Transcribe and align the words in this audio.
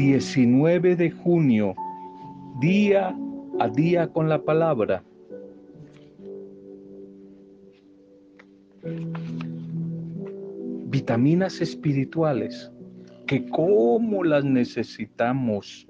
19 0.00 0.96
de 0.96 1.10
junio, 1.10 1.74
día 2.58 3.14
a 3.58 3.68
día 3.68 4.08
con 4.08 4.30
la 4.30 4.42
palabra. 4.42 5.04
Vitaminas 10.86 11.60
espirituales, 11.60 12.72
que 13.26 13.46
cómo 13.50 14.24
las 14.24 14.42
necesitamos 14.42 15.86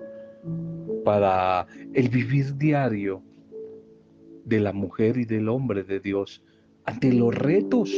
para 1.05 1.69
el 1.95 2.09
vivir 2.09 2.57
diario 2.57 3.23
de 4.45 4.59
la 4.59 4.73
mujer 4.73 5.19
y 5.19 5.25
del 5.25 5.49
hombre 5.49 5.85
de 5.85 6.01
Dios 6.01 6.43
ante 6.85 7.13
los 7.13 7.33
retos, 7.33 7.93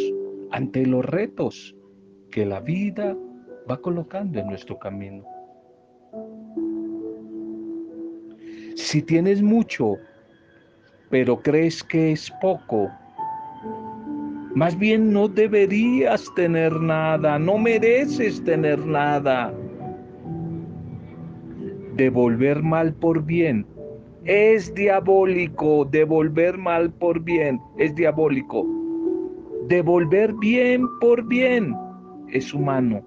ante 0.51 0.85
los 0.85 1.07
retos 1.07 1.75
que 2.31 2.45
la 2.45 2.61
vida 2.61 3.17
va 3.71 3.81
colocando 3.81 4.41
en 4.41 4.49
nuestro 4.49 4.79
camino. 4.79 5.32
Si 8.77 9.03
tienes 9.03 9.43
mucho, 9.43 9.97
pero 11.11 11.41
crees 11.41 11.83
que 11.83 12.13
es 12.13 12.31
poco, 12.41 12.91
más 14.55 14.79
bien 14.79 15.13
no 15.13 15.29
deberías 15.29 16.31
tener 16.35 16.73
nada, 16.75 17.39
no 17.39 17.57
mereces 17.57 18.43
tener 18.45 18.79
nada. 18.85 19.53
Devolver 21.97 22.63
mal 22.63 22.93
por 22.95 23.25
bien 23.25 23.67
es 24.25 24.75
diabólico. 24.75 25.87
Devolver 25.87 26.59
mal 26.59 26.91
por 26.93 27.21
bien 27.21 27.61
es 27.79 27.95
diabólico. 27.95 28.67
Devolver 29.69 30.35
bien 30.35 30.87
por 31.01 31.25
bien 31.27 31.75
es 32.29 32.53
humano. 32.53 33.03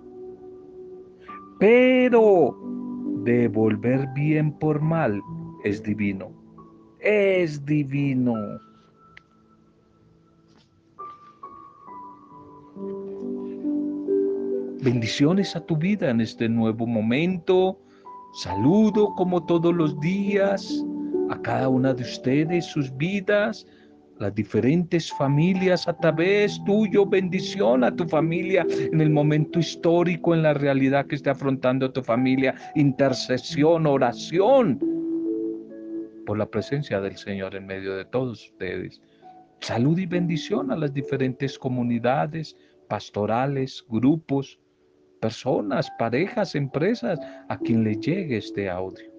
Pero 1.60 2.58
devolver 3.24 4.08
bien 4.16 4.52
por 4.52 4.82
mal 4.82 5.22
es 5.66 5.82
divino. 5.82 6.32
Es 7.00 7.66
divino. 7.66 8.36
Bendiciones 14.82 15.56
a 15.56 15.66
tu 15.66 15.76
vida 15.76 16.12
en 16.12 16.22
este 16.22 16.48
nuevo 16.48 16.86
momento. 16.86 17.80
Saludo 18.44 19.16
como 19.16 19.44
todos 19.44 19.74
los 19.74 20.00
días 20.00 20.86
a 21.32 21.42
cada 21.42 21.68
una 21.68 21.96
de 21.96 22.04
ustedes, 22.04 22.66
sus 22.66 22.96
vidas, 22.96 23.66
las 24.20 24.36
diferentes 24.36 25.12
familias 25.14 25.88
a 25.88 25.98
través 25.98 26.64
tuyo, 26.64 27.08
bendición 27.08 27.84
a 27.84 27.96
tu 27.96 28.08
familia 28.08 28.68
en 28.70 29.02
el 29.02 29.10
momento 29.10 29.58
histórico, 29.58 30.36
en 30.36 30.44
la 30.44 30.54
realidad 30.54 31.08
que 31.08 31.16
esté 31.16 31.32
afrontando 31.32 31.92
tu 31.92 32.04
familia, 32.04 32.54
intercesión, 32.76 33.88
oración 33.88 34.95
por 36.26 36.38
la 36.38 36.50
presencia 36.50 37.00
del 37.02 37.18
Señor 37.18 37.56
en 37.56 37.66
medio 37.66 37.96
de 37.96 38.06
todos 38.06 38.46
ustedes. 38.50 39.02
Salud 39.62 39.98
y 39.98 40.06
bendición 40.06 40.72
a 40.72 40.76
las 40.76 40.94
diferentes 40.94 41.58
comunidades 41.58 42.56
pastorales, 42.88 43.84
grupos, 43.88 44.60
personas, 45.22 45.90
parejas, 45.98 46.56
empresas 46.56 47.20
a 47.50 47.58
quien 47.58 47.84
le 47.84 47.96
llegue 47.96 48.38
este 48.38 48.70
audio 48.70 49.16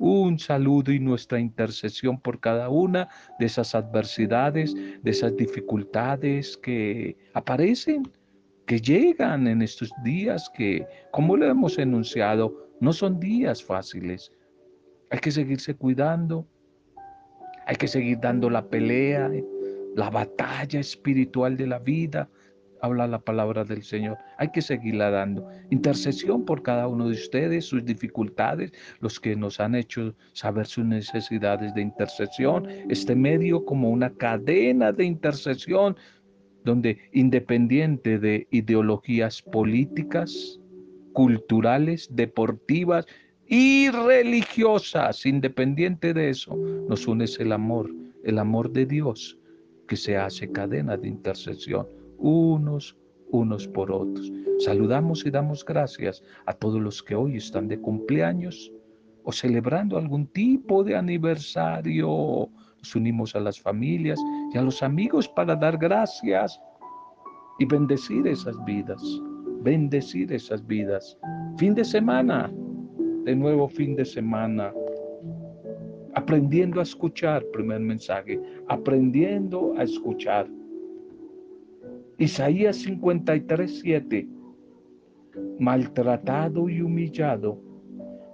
un 0.00 0.38
saludo 0.38 0.92
y 0.92 0.98
nuestra 0.98 1.38
intercesión 1.38 2.18
por 2.18 2.40
cada 2.40 2.70
una 2.70 3.08
de 3.38 3.44
esas 3.44 3.74
adversidades, 3.74 4.74
de 4.74 5.10
esas 5.10 5.36
dificultades 5.36 6.56
que 6.56 7.18
aparecen, 7.34 8.10
que 8.66 8.80
llegan 8.80 9.46
en 9.46 9.60
estos 9.60 9.92
días 10.02 10.50
que, 10.56 10.86
como 11.12 11.36
lo 11.36 11.46
hemos 11.46 11.78
enunciado, 11.78 12.70
no 12.80 12.94
son 12.94 13.20
días 13.20 13.62
fáciles. 13.62 14.32
Hay 15.10 15.18
que 15.18 15.30
seguirse 15.30 15.74
cuidando, 15.74 16.46
hay 17.66 17.76
que 17.76 17.88
seguir 17.88 18.18
dando 18.20 18.48
la 18.48 18.68
pelea, 18.68 19.30
la 19.94 20.10
batalla 20.10 20.80
espiritual 20.80 21.56
de 21.56 21.66
la 21.66 21.78
vida, 21.78 22.28
habla 22.80 23.06
la 23.06 23.18
palabra 23.18 23.64
del 23.64 23.82
Señor. 23.82 24.18
Hay 24.38 24.50
que 24.50 24.62
seguirla 24.62 25.10
dando. 25.10 25.48
Intercesión 25.70 26.44
por 26.44 26.62
cada 26.62 26.88
uno 26.88 27.08
de 27.08 27.14
ustedes, 27.14 27.66
sus 27.66 27.84
dificultades, 27.84 28.72
los 29.00 29.20
que 29.20 29.36
nos 29.36 29.60
han 29.60 29.74
hecho 29.74 30.14
saber 30.32 30.66
sus 30.66 30.84
necesidades 30.84 31.74
de 31.74 31.82
intercesión. 31.82 32.66
Este 32.88 33.14
medio 33.14 33.64
como 33.64 33.90
una 33.90 34.10
cadena 34.10 34.92
de 34.92 35.04
intercesión 35.04 35.96
donde 36.64 36.98
independiente 37.12 38.18
de 38.18 38.46
ideologías 38.50 39.42
políticas, 39.42 40.60
culturales, 41.12 42.08
deportivas 42.12 43.06
y 43.50 43.90
religiosas, 43.90 45.26
independiente 45.26 46.14
de 46.14 46.30
eso, 46.30 46.56
nos 46.88 47.06
une 47.08 47.24
el 47.40 47.50
amor, 47.50 47.90
el 48.22 48.38
amor 48.38 48.70
de 48.70 48.86
Dios 48.86 49.36
que 49.88 49.96
se 49.96 50.16
hace 50.16 50.50
cadena 50.52 50.96
de 50.96 51.08
intercesión 51.08 51.86
unos 52.16 52.96
unos 53.32 53.66
por 53.68 53.90
otros. 53.90 54.30
Saludamos 54.58 55.24
y 55.26 55.30
damos 55.30 55.64
gracias 55.64 56.22
a 56.46 56.52
todos 56.52 56.80
los 56.80 57.02
que 57.02 57.14
hoy 57.14 57.36
están 57.36 57.68
de 57.68 57.80
cumpleaños 57.80 58.72
o 59.24 59.32
celebrando 59.32 59.98
algún 59.98 60.26
tipo 60.28 60.84
de 60.84 60.96
aniversario. 60.96 62.48
Nos 62.78 62.94
unimos 62.94 63.34
a 63.34 63.40
las 63.40 63.60
familias 63.60 64.18
y 64.54 64.58
a 64.58 64.62
los 64.62 64.82
amigos 64.82 65.28
para 65.28 65.56
dar 65.56 65.76
gracias 65.76 66.60
y 67.58 67.66
bendecir 67.66 68.26
esas 68.26 68.56
vidas, 68.64 69.02
bendecir 69.62 70.32
esas 70.32 70.66
vidas. 70.66 71.18
Fin 71.58 71.74
de 71.74 71.84
semana, 71.84 72.50
de 73.24 73.36
nuevo 73.36 73.68
fin 73.68 73.94
de 73.94 74.04
semana. 74.04 74.72
Aprendiendo 76.14 76.80
a 76.80 76.82
escuchar, 76.82 77.44
primer 77.52 77.80
mensaje, 77.80 78.40
aprendiendo 78.68 79.74
a 79.76 79.84
escuchar. 79.84 80.48
Isaías 82.18 82.76
53, 82.76 83.80
7. 83.80 84.28
Maltratado 85.58 86.68
y 86.68 86.80
humillado, 86.80 87.58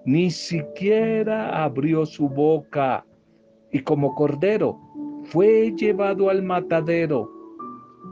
ni 0.05 0.31
siquiera 0.31 1.65
abrió 1.65 2.07
su 2.07 2.29
boca 2.29 3.05
y 3.73 3.81
como 3.81 4.15
cordero 4.15 4.79
fue 5.25 5.75
llevado 5.77 6.31
al 6.31 6.43
matadero, 6.43 7.31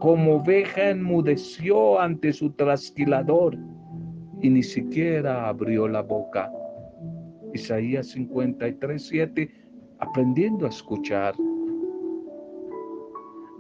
como 0.00 0.36
oveja 0.36 0.91
enmudeció 0.91 2.00
ante 2.00 2.32
su 2.32 2.50
trasquilador 2.50 3.56
y 4.42 4.50
ni 4.50 4.62
siquiera 4.62 5.48
abrió 5.48 5.88
la 5.88 6.02
boca. 6.02 6.52
Isaías 7.54 8.09
53, 8.09 9.06
7, 9.06 9.50
aprendiendo 10.00 10.66
a 10.66 10.69
escuchar. 10.69 11.34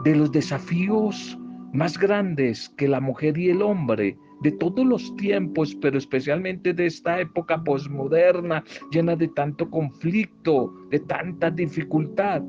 De 0.04 0.14
los 0.14 0.32
desafíos 0.32 1.38
más 1.72 1.96
grandes 1.96 2.68
que 2.76 2.88
la 2.88 3.00
mujer 3.00 3.38
y 3.38 3.50
el 3.50 3.62
hombre 3.62 4.18
de 4.42 4.52
todos 4.52 4.84
los 4.84 5.16
tiempos, 5.16 5.74
pero 5.80 5.96
especialmente 5.96 6.74
de 6.74 6.86
esta 6.86 7.20
época 7.20 7.62
posmoderna, 7.62 8.62
llena 8.90 9.16
de 9.16 9.28
tanto 9.28 9.70
conflicto, 9.70 10.74
de 10.90 11.00
tanta 11.00 11.50
dificultad, 11.50 12.42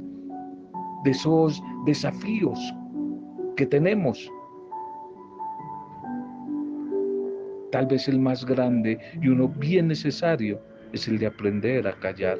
de 1.04 1.12
esos 1.12 1.62
desafíos 1.86 2.60
que 3.56 3.66
tenemos. 3.66 4.30
Tal 7.72 7.86
vez 7.86 8.08
el 8.08 8.20
más 8.20 8.46
grande 8.46 9.00
y 9.22 9.28
uno 9.28 9.48
bien 9.48 9.88
necesario 9.88 10.60
es 10.96 11.08
el 11.08 11.20
de 11.20 11.28
aprender 11.28 11.88
a 11.88 11.94
callar, 11.94 12.38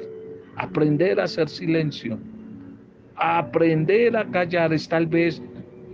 aprender 0.56 1.20
a 1.20 1.24
hacer 1.24 1.48
silencio. 1.48 2.18
Aprender 3.16 4.16
a 4.16 4.24
callar 4.30 4.72
es 4.72 4.88
tal 4.88 5.06
vez 5.06 5.42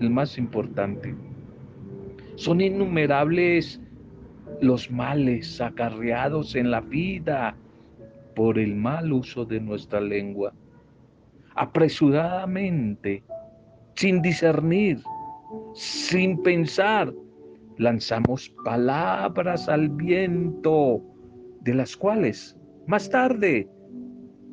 el 0.01 0.11
más 0.11 0.39
importante. 0.39 1.15
Son 2.37 2.61
innumerables 2.61 3.81
los 4.61 4.91
males 4.91 5.61
acarreados 5.61 6.55
en 6.55 6.71
la 6.71 6.81
vida 6.81 7.55
por 8.35 8.59
el 8.59 8.75
mal 8.75 9.13
uso 9.13 9.45
de 9.45 9.61
nuestra 9.61 10.01
lengua. 10.01 10.53
Apresuradamente, 11.55 13.23
sin 13.97 14.23
discernir, 14.23 15.01
sin 15.75 16.43
pensar, 16.43 17.13
lanzamos 17.79 18.49
palabras 18.65 19.69
al 19.69 19.89
viento, 19.89 21.03
de 21.63 21.75
las 21.75 21.97
cuales 21.97 22.57
más 22.87 23.09
tarde 23.11 23.69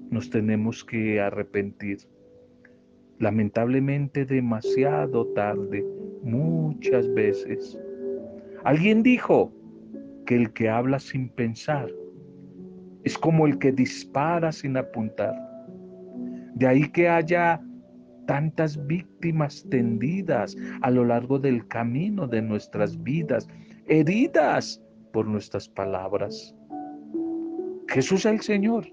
nos 0.10 0.30
tenemos 0.30 0.84
que 0.84 1.20
arrepentir 1.20 2.00
lamentablemente 3.20 4.26
demasiado 4.26 5.28
tarde, 5.34 5.86
muchas 6.24 7.14
veces. 7.14 7.78
Alguien 8.64 9.04
dijo 9.04 9.54
que 10.26 10.36
el 10.36 10.54
que 10.54 10.70
habla 10.70 11.00
sin 11.00 11.30
pensar 11.30 11.90
es 13.04 13.18
como 13.18 13.46
el 13.46 13.60
que 13.60 13.72
dispara 13.72 14.52
sin 14.52 14.78
apuntar. 14.78 15.34
De 16.56 16.68
ahí 16.68 16.90
que 16.92 17.08
haya 17.08 17.62
tantas 18.26 18.86
víctimas 18.88 19.66
tendidas 19.70 20.56
a 20.82 20.92
lo 20.92 21.06
largo 21.06 21.40
del 21.40 21.68
camino 21.68 22.28
de 22.28 22.42
nuestras 22.42 23.02
vidas, 23.02 23.48
heridas 23.88 24.82
por 25.12 25.26
nuestras 25.26 25.68
palabras. 25.68 26.56
Jesús 27.90 28.26
el 28.26 28.40
Señor 28.40 28.86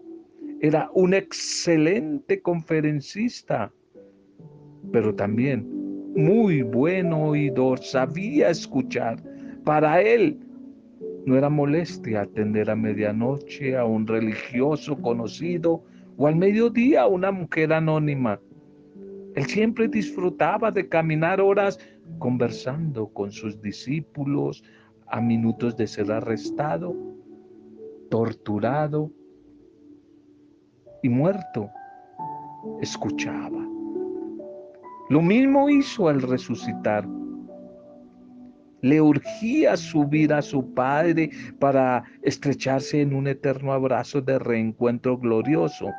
era 0.62 0.90
un 0.94 1.12
excelente 1.12 2.40
conferencista, 2.40 3.70
pero 4.90 5.14
también 5.14 5.68
muy 6.16 6.62
buen 6.62 7.12
oidor, 7.12 7.78
sabía 7.80 8.48
escuchar. 8.48 9.22
Para 9.64 10.00
él 10.00 10.40
no 11.26 11.36
era 11.36 11.50
molestia 11.50 12.22
atender 12.22 12.70
a 12.70 12.76
medianoche 12.76 13.76
a 13.76 13.84
un 13.84 14.06
religioso 14.06 14.96
conocido 15.02 15.84
o 16.16 16.26
al 16.26 16.36
mediodía 16.36 17.02
a 17.02 17.06
una 17.06 17.30
mujer 17.30 17.74
anónima. 17.74 18.40
Él 19.34 19.44
siempre 19.44 19.88
disfrutaba 19.88 20.70
de 20.70 20.88
caminar 20.88 21.42
horas 21.42 21.78
conversando 22.18 23.08
con 23.08 23.30
sus 23.30 23.60
discípulos 23.60 24.64
a 25.08 25.20
minutos 25.20 25.76
de 25.76 25.86
ser 25.86 26.10
arrestado, 26.10 26.96
torturado 28.08 29.10
y 31.02 31.08
muerto. 31.08 31.70
Escuchaba. 32.80 33.64
Lo 35.08 35.22
mismo 35.22 35.68
hizo 35.70 36.08
al 36.08 36.20
resucitar. 36.22 37.06
Le 38.82 39.00
urgía 39.00 39.76
subir 39.76 40.32
a 40.32 40.42
su 40.42 40.74
Padre 40.74 41.30
para 41.58 42.04
estrecharse 42.22 43.00
en 43.00 43.14
un 43.14 43.26
eterno 43.26 43.72
abrazo 43.72 44.20
de 44.20 44.38
reencuentro 44.38 45.16
glorioso, 45.16 45.90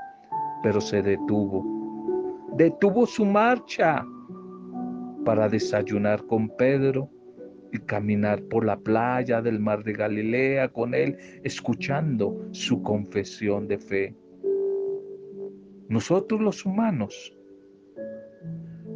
pero 0.62 0.82
se 0.82 1.02
detuvo. 1.02 1.66
Detuvo 2.56 3.06
su 3.06 3.26
marcha 3.26 4.06
para 5.26 5.50
desayunar 5.50 6.26
con 6.26 6.50
Pedro 6.50 7.10
y 7.72 7.80
caminar 7.80 8.42
por 8.44 8.66
la 8.66 8.78
playa 8.78 9.42
del 9.42 9.60
mar 9.60 9.84
de 9.84 9.94
Galilea 9.94 10.70
con 10.70 10.94
él, 10.94 11.18
escuchando 11.44 12.48
su 12.52 12.82
confesión 12.82 13.68
de 13.68 13.78
fe. 13.78 14.16
Nosotros 15.90 16.42
los 16.42 16.66
humanos 16.66 17.34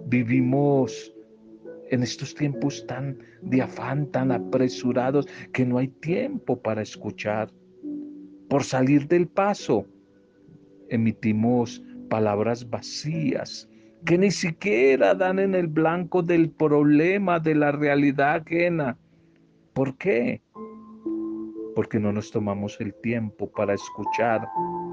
vivimos 0.07 1.13
en 1.89 2.03
estos 2.03 2.33
tiempos 2.35 2.85
tan 2.87 3.17
de 3.41 3.61
afán, 3.61 4.09
tan 4.11 4.31
apresurados, 4.31 5.27
que 5.53 5.65
no 5.65 5.77
hay 5.77 5.87
tiempo 5.87 6.61
para 6.61 6.81
escuchar. 6.81 7.51
Por 8.49 8.63
salir 8.63 9.07
del 9.07 9.27
paso, 9.27 9.85
emitimos 10.89 11.83
palabras 12.09 12.69
vacías 12.69 13.69
que 14.05 14.17
ni 14.17 14.31
siquiera 14.31 15.13
dan 15.13 15.39
en 15.39 15.55
el 15.55 15.67
blanco 15.67 16.21
del 16.21 16.49
problema, 16.49 17.39
de 17.39 17.55
la 17.55 17.71
realidad 17.71 18.37
ajena. 18.37 18.97
¿Por 19.73 19.97
qué? 19.97 20.41
Porque 21.75 21.99
no 21.99 22.11
nos 22.11 22.31
tomamos 22.31 22.79
el 22.81 22.93
tiempo 23.01 23.49
para 23.51 23.73
escuchar 23.73 24.47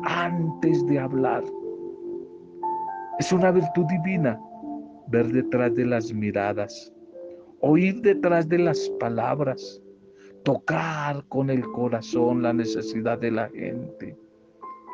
antes 0.05 0.87
de 0.87 0.99
hablar. 0.99 1.43
Es 3.19 3.33
una 3.33 3.51
virtud 3.51 3.85
divina 3.87 4.39
ver 5.09 5.27
detrás 5.29 5.75
de 5.75 5.87
las 5.87 6.13
miradas, 6.13 6.93
oír 7.61 8.01
detrás 8.03 8.49
de 8.49 8.59
las 8.59 8.89
palabras, 9.01 9.83
tocar 10.45 11.25
con 11.29 11.51
el 11.51 11.63
corazón 11.73 12.43
la 12.43 12.53
necesidad 12.53 13.19
de 13.19 13.31
la 13.31 13.49
gente. 13.49 14.17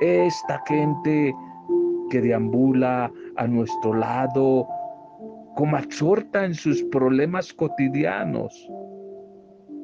Esta 0.00 0.62
gente 0.66 1.34
que 2.10 2.20
deambula 2.20 3.12
a 3.36 3.46
nuestro 3.46 3.94
lado, 3.94 4.66
como 5.56 5.76
absorta 5.76 6.44
en 6.44 6.54
sus 6.54 6.82
problemas 6.84 7.52
cotidianos, 7.52 8.52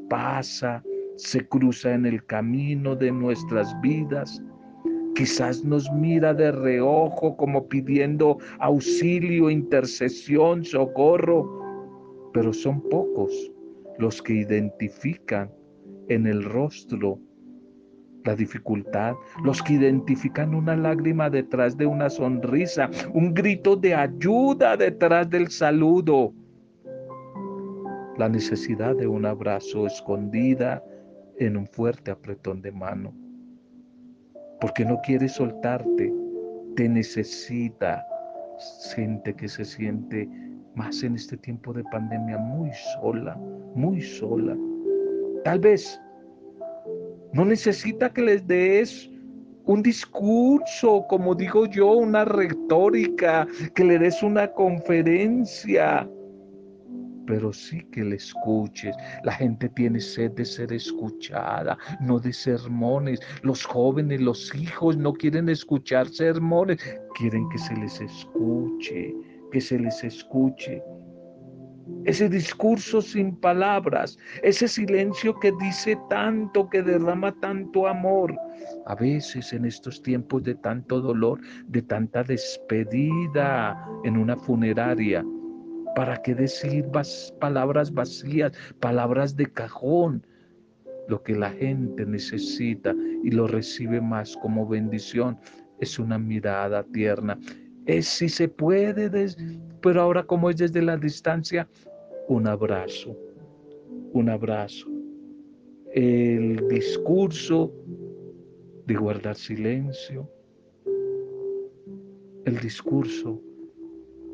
pasa, 0.09 0.83
se 1.17 1.47
cruza 1.49 1.95
en 1.95 2.07
el 2.07 2.25
camino 2.27 2.97
de 2.97 3.13
nuestras 3.13 3.79
vidas. 3.81 4.43
Quizás 5.15 5.65
nos 5.65 5.91
mira 5.93 6.33
de 6.35 6.51
reojo 6.51 7.37
como 7.37 7.69
pidiendo 7.69 8.39
auxilio, 8.59 9.51
intercesión, 9.51 10.65
socorro, 10.65 11.49
pero 12.33 12.53
son 12.53 12.81
pocos 12.89 13.33
los 13.99 14.23
que 14.23 14.35
identifican 14.35 15.51
en 16.09 16.27
el 16.27 16.43
rostro 16.45 17.19
la 18.25 18.35
dificultad, 18.35 19.15
los 19.45 19.63
que 19.63 19.75
identifican 19.75 20.55
una 20.55 20.77
lágrima 20.77 21.31
detrás 21.31 21.77
de 21.77 21.87
una 21.87 22.11
sonrisa, 22.11 22.91
un 23.15 23.33
grito 23.35 23.77
de 23.77 23.95
ayuda 23.95 24.77
detrás 24.77 25.29
del 25.31 25.51
saludo, 25.51 26.33
la 28.19 28.29
necesidad 28.29 28.95
de 28.97 29.07
un 29.07 29.25
abrazo 29.25 29.87
escondida 29.87 30.85
en 31.39 31.57
un 31.57 31.67
fuerte 31.67 32.11
apretón 32.11 32.61
de 32.61 32.73
mano 32.73 33.15
porque 34.61 34.85
no 34.85 35.01
quiere 35.01 35.29
soltarte, 35.29 36.13
te 36.77 36.89
necesita. 36.89 38.07
Gente 38.95 39.35
que 39.35 39.49
se 39.49 39.65
siente 39.65 40.29
más 40.75 41.03
en 41.03 41.15
este 41.15 41.39
tiempo 41.39 41.73
de 41.73 41.83
pandemia 41.85 42.37
muy 42.37 42.71
sola, 43.01 43.35
muy 43.75 44.03
sola. 44.03 44.55
Tal 45.45 45.61
vez 45.61 45.99
no 47.33 47.45
necesita 47.45 48.13
que 48.13 48.23
les 48.23 48.47
des 48.47 49.11
un 49.65 49.83
discurso, 49.83 51.05
como 51.09 51.35
digo 51.35 51.67
yo, 51.67 51.93
una 51.93 52.25
retórica, 52.25 53.47
que 53.75 53.85
le 53.85 53.99
des 53.99 54.23
una 54.23 54.51
conferencia 54.53 56.09
pero 57.31 57.53
sí 57.53 57.87
que 57.93 58.03
le 58.03 58.17
escuches. 58.17 58.97
La 59.23 59.31
gente 59.31 59.69
tiene 59.69 60.01
sed 60.01 60.33
de 60.33 60.45
ser 60.45 60.73
escuchada, 60.73 61.79
no 62.01 62.19
de 62.19 62.33
sermones. 62.33 63.21
Los 63.43 63.65
jóvenes, 63.65 64.21
los 64.21 64.53
hijos 64.53 64.97
no 64.97 65.13
quieren 65.13 65.49
escuchar 65.49 66.09
sermones, 66.09 66.79
quieren 67.15 67.49
que 67.51 67.59
se 67.59 67.77
les 67.77 68.01
escuche, 68.01 69.15
que 69.53 69.61
se 69.61 69.79
les 69.79 70.03
escuche. 70.03 70.83
Ese 72.05 72.29
discurso 72.29 73.03
sin 73.03 73.37
palabras, 73.37 74.19
ese 74.43 74.69
silencio 74.69 75.39
que 75.39 75.53
dice 75.61 75.99
tanto, 76.09 76.69
que 76.71 76.83
derrama 76.83 77.33
tanto 77.41 77.87
amor. 77.87 78.35
A 78.87 78.95
veces 78.95 79.53
en 79.53 79.67
estos 79.67 80.03
tiempos 80.03 80.43
de 80.43 80.55
tanto 80.55 81.01
dolor, 81.01 81.41
de 81.67 81.83
tanta 81.83 82.23
despedida 82.23 83.77
en 84.05 84.17
una 84.17 84.37
funeraria, 84.37 85.25
¿Para 85.95 86.23
qué 86.23 86.35
decir 86.35 86.87
palabras 87.41 87.93
vacías, 87.93 88.53
palabras 88.79 89.37
de 89.37 89.47
cajón? 89.47 90.25
Lo 91.09 91.23
que 91.23 91.35
la 91.35 91.51
gente 91.51 92.07
necesita 92.07 92.95
y 93.25 93.31
lo 93.33 93.49
recibe 93.49 94.01
más 94.01 94.37
como 94.37 94.69
bendición 94.69 95.39
es 95.81 95.99
una 95.99 96.19
mirada 96.19 96.85
tierna. 96.85 97.37
Es 97.87 98.07
si 98.07 98.29
se 98.29 98.49
puede, 98.49 99.11
pero 99.81 100.03
ahora 100.03 100.25
como 100.25 100.51
es 100.51 100.57
desde 100.57 100.83
la 100.83 100.97
distancia, 100.97 101.69
un 102.29 102.47
abrazo, 102.47 103.17
un 104.13 104.29
abrazo. 104.29 104.87
El 105.93 106.69
discurso 106.69 107.73
de 108.87 108.95
guardar 108.95 109.35
silencio, 109.35 110.31
el 112.45 112.59
discurso 112.61 113.41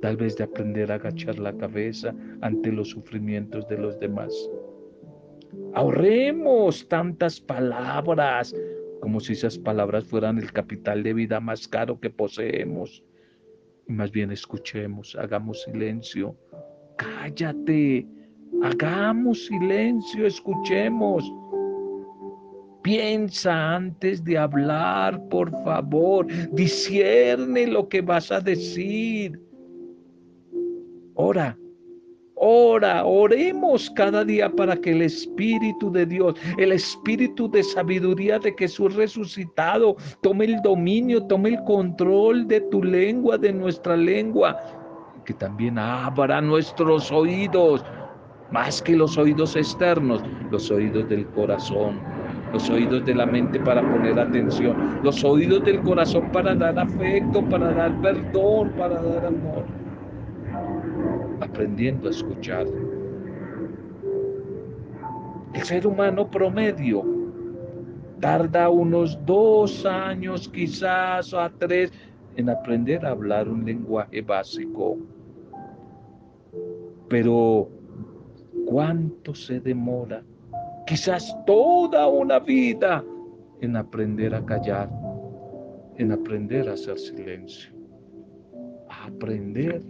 tal 0.00 0.16
vez 0.16 0.36
de 0.36 0.44
aprender 0.44 0.92
a 0.92 0.96
agachar 0.96 1.38
la 1.38 1.56
cabeza 1.56 2.14
ante 2.40 2.70
los 2.70 2.90
sufrimientos 2.90 3.66
de 3.68 3.78
los 3.78 3.98
demás. 3.98 4.32
Ahorremos 5.74 6.86
tantas 6.88 7.40
palabras 7.40 8.54
como 9.00 9.20
si 9.20 9.34
esas 9.34 9.58
palabras 9.58 10.04
fueran 10.04 10.38
el 10.38 10.52
capital 10.52 11.02
de 11.02 11.14
vida 11.14 11.40
más 11.40 11.68
caro 11.68 12.00
que 12.00 12.10
poseemos. 12.10 13.02
Y 13.88 13.93
más 13.93 14.11
bien 14.11 14.33
escuchemos, 14.33 15.16
hagamos 15.16 15.62
silencio. 15.62 16.37
Cállate, 16.97 18.07
hagamos 18.62 19.47
silencio, 19.47 20.26
escuchemos. 20.26 21.25
Piensa 22.83 23.75
antes 23.75 24.23
de 24.25 24.38
hablar, 24.38 25.21
por 25.28 25.50
favor. 25.64 26.26
Discierne 26.52 27.66
lo 27.66 27.88
que 27.88 28.00
vas 28.00 28.31
a 28.31 28.40
decir. 28.40 29.40
Ora, 31.14 31.59
ora, 32.37 33.05
oremos 33.05 33.90
cada 33.90 34.25
día 34.25 34.50
para 34.50 34.76
que 34.76 34.93
el 34.93 35.02
Espíritu 35.02 35.90
de 35.90 36.07
Dios, 36.07 36.35
el 36.59 36.73
Espíritu 36.73 37.50
de 37.50 37.62
sabiduría 37.62 38.38
de 38.38 38.55
Jesús 38.57 38.95
resucitado, 38.95 39.97
tome 40.21 40.45
el 40.45 40.62
dominio, 40.62 41.23
tome 41.25 41.50
el 41.50 41.64
control 41.64 42.47
de 42.47 42.61
tu 42.61 42.83
lengua, 42.83 43.38
de 43.38 43.52
nuestra 43.52 43.97
lengua, 43.97 44.57
que 45.25 45.35
también 45.35 45.78
abra 45.78 46.40
nuestros 46.40 47.11
oídos, 47.11 47.85
más 48.52 48.81
que 48.83 48.95
los 48.95 49.16
oídos 49.19 49.57
externos, 49.57 50.23
los 50.50 50.71
oídos 50.71 51.09
del 51.09 51.26
corazón, 51.28 51.99
los 52.52 52.69
oídos 52.71 53.05
de 53.05 53.14
la 53.14 53.26
mente 53.26 53.59
para 53.61 53.81
poner 53.81 54.21
atención, 54.21 55.00
los 55.02 55.25
oídos 55.25 55.64
del 55.64 55.81
corazón 55.81 56.31
para 56.33 56.55
dar 56.55 56.78
afecto, 56.78 57.43
para 57.49 57.73
dar 57.73 58.00
perdón, 58.00 58.73
para 58.76 59.02
dar 59.02 59.26
amor 59.26 59.86
aprendiendo 61.40 62.09
a 62.09 62.11
escuchar. 62.11 62.66
El 65.55 65.62
ser 65.62 65.87
humano 65.87 66.31
promedio 66.31 67.05
tarda 68.21 68.69
unos 68.69 69.19
dos 69.25 69.85
años 69.87 70.49
quizás 70.49 71.33
a 71.35 71.50
tres 71.59 71.93
en 72.37 72.50
aprender 72.50 73.05
a 73.05 73.11
hablar 73.11 73.49
un 73.49 73.64
lenguaje 73.64 74.21
básico. 74.21 74.99
Pero 77.09 77.69
¿cuánto 78.66 79.35
se 79.35 79.61
demora? 79.61 80.23
Quizás 80.87 81.35
toda 81.47 82.07
una 82.07 82.38
vida 82.38 83.05
en 83.61 83.76
aprender 83.76 84.35
a 84.35 84.45
callar, 84.45 84.90
en 85.97 86.12
aprender 86.12 86.69
a 86.69 86.75
hacer 86.75 86.99
silencio, 86.99 87.73
a 88.88 89.07
aprender 89.07 89.83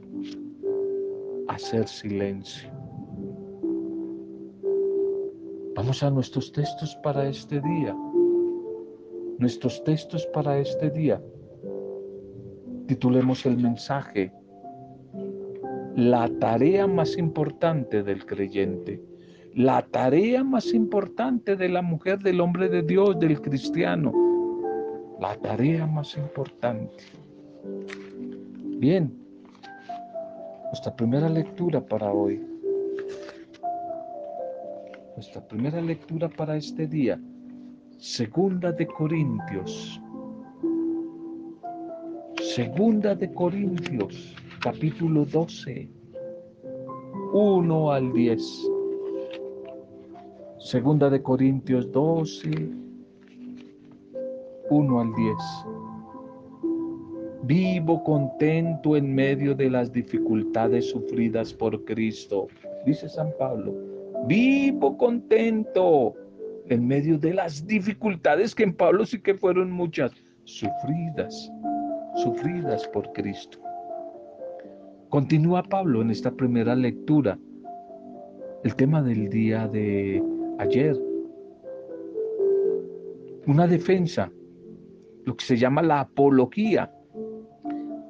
hacer 1.49 1.87
silencio. 1.89 2.71
Vamos 5.75 6.03
a 6.03 6.11
nuestros 6.11 6.53
textos 6.53 6.97
para 7.03 7.29
este 7.29 7.61
día. 7.61 7.95
Nuestros 9.39 9.85
textos 9.85 10.27
para 10.33 10.59
este 10.59 10.91
día. 10.91 11.21
Titulemos 12.87 13.45
el 13.45 13.59
mensaje 13.59 14.33
La 15.97 16.29
tarea 16.41 16.87
más 16.87 17.19
importante 17.19 18.03
del 18.03 18.25
creyente. 18.25 19.03
La 19.55 19.83
tarea 19.83 20.45
más 20.45 20.73
importante 20.73 21.57
de 21.57 21.69
la 21.69 21.83
mujer, 21.83 22.19
del 22.21 22.41
hombre 22.41 22.69
de 22.69 22.83
Dios, 22.83 23.19
del 23.19 23.41
cristiano. 23.41 24.13
La 25.21 25.35
tarea 25.37 25.87
más 25.87 26.17
importante. 26.17 27.05
Bien, 28.79 29.26
nuestra 30.71 30.95
primera 30.95 31.29
lectura 31.29 31.81
para 31.81 32.13
hoy 32.13 32.57
nuestra 35.17 35.41
primera 35.41 35.81
lectura 35.81 36.29
para 36.29 36.57
este 36.57 36.87
día, 36.87 37.19
Segunda 37.99 38.71
de 38.71 38.87
Corintios. 38.87 40.01
Segunda 42.55 43.15
de 43.15 43.33
Corintios, 43.33 44.35
capítulo 44.61 45.25
12, 45.25 45.89
1 47.33 47.91
al 47.91 48.13
10. 48.13 48.43
Segunda 50.59 51.09
de 51.09 51.23
Corintios 51.23 51.91
12, 51.93 52.51
1 54.69 55.01
al 55.01 55.15
10. 55.15 55.37
Vivo 57.47 58.03
contento 58.03 58.97
en 58.97 59.15
medio 59.15 59.55
de 59.55 59.71
las 59.71 59.93
dificultades 59.93 60.91
sufridas 60.91 61.53
por 61.53 61.85
Cristo, 61.85 62.49
dice 62.85 63.09
San 63.09 63.33
Pablo 63.39 63.97
vivo 64.27 64.97
contento 64.97 66.15
en 66.69 66.87
medio 66.87 67.19
de 67.19 67.35
las 67.35 67.67
dificultades 67.67 68.55
que 68.55 68.65
en 68.65 68.75
Pablo 68.75 69.07
sí 69.07 69.21
que 69.21 69.35
fueron 69.35 69.71
muchas, 69.71 70.13
sufridas, 70.45 71.53
sufridas 72.17 72.87
por 72.89 73.13
Cristo. 73.13 73.59
Continúa 75.09 75.63
Pablo 75.63 76.03
en 76.03 76.11
esta 76.11 76.33
primera 76.33 76.75
lectura 76.75 77.39
el 78.65 78.75
tema 78.75 79.01
del 79.03 79.29
día 79.29 79.69
de 79.69 80.23
ayer. 80.59 80.99
Una 83.47 83.69
defensa, 83.69 84.33
lo 85.25 85.37
que 85.37 85.45
se 85.45 85.57
llama 85.57 85.83
la 85.83 86.01
apología, 86.01 86.93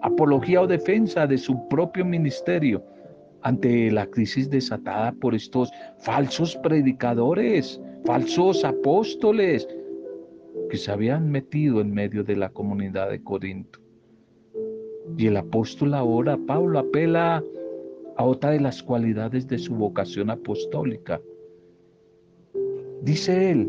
apología 0.07 0.63
o 0.63 0.67
defensa 0.69 1.27
de 1.27 1.37
su 1.37 1.69
propio 1.69 2.05
ministerio 2.05 2.81
ante 3.43 3.91
la 3.91 4.07
crisis 4.07 4.49
desatada 4.49 5.11
por 5.13 5.35
estos 5.35 5.69
falsos 5.99 6.57
predicadores, 6.63 7.81
falsos 8.05 8.65
apóstoles 8.65 9.67
que 10.71 10.77
se 10.77 10.93
habían 10.93 11.29
metido 11.29 11.81
en 11.81 11.93
medio 11.93 12.23
de 12.23 12.37
la 12.37 12.51
comunidad 12.51 13.11
de 13.11 13.23
Corinto. 13.23 13.81
Y 15.19 15.27
el 15.27 15.37
apóstol 15.37 15.95
ahora, 15.95 16.39
Pablo, 16.47 16.79
apela 16.79 17.43
a 18.17 18.25
otra 18.25 18.51
de 18.51 18.61
las 18.61 18.83
cualidades 18.83 19.49
de 19.49 19.59
su 19.59 19.75
vocación 19.75 20.31
apostólica. 20.31 21.21
Dice 23.03 23.51
él, 23.51 23.69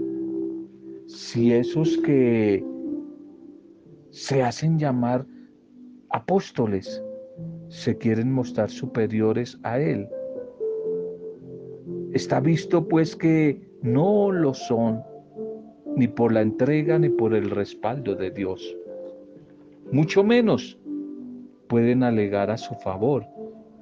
si 1.07 1.51
esos 1.51 1.97
que 1.97 2.63
se 4.11 4.43
hacen 4.43 4.77
llamar 4.77 5.25
apóstoles 6.09 7.03
se 7.69 7.97
quieren 7.97 8.31
mostrar 8.31 8.69
superiores 8.69 9.57
a 9.63 9.79
Él. 9.79 10.07
Está 12.13 12.39
visto 12.39 12.87
pues 12.87 13.15
que 13.15 13.61
no 13.81 14.31
lo 14.31 14.53
son, 14.53 15.01
ni 15.95 16.07
por 16.07 16.31
la 16.31 16.41
entrega 16.41 16.97
ni 16.97 17.09
por 17.09 17.33
el 17.33 17.49
respaldo 17.49 18.15
de 18.15 18.31
Dios. 18.31 18.75
Mucho 19.91 20.23
menos 20.23 20.79
pueden 21.67 22.03
alegar 22.03 22.49
a 22.49 22.57
su 22.57 22.73
favor 22.75 23.25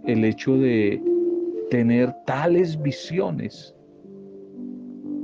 el 0.05 0.23
hecho 0.23 0.57
de 0.57 1.01
tener 1.69 2.13
tales 2.25 2.79
visiones, 2.81 3.75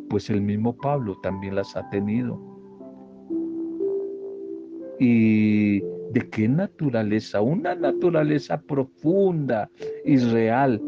pues 0.09 0.29
el 0.29 0.41
mismo 0.41 0.75
Pablo 0.75 1.17
también 1.21 1.55
las 1.55 1.75
ha 1.75 1.87
tenido. 1.89 2.39
Y 4.99 5.83
¿De 6.11 6.29
qué 6.29 6.47
naturaleza? 6.49 7.41
Una 7.41 7.73
naturaleza 7.73 8.61
profunda 8.61 9.69
y 10.03 10.17
real. 10.17 10.81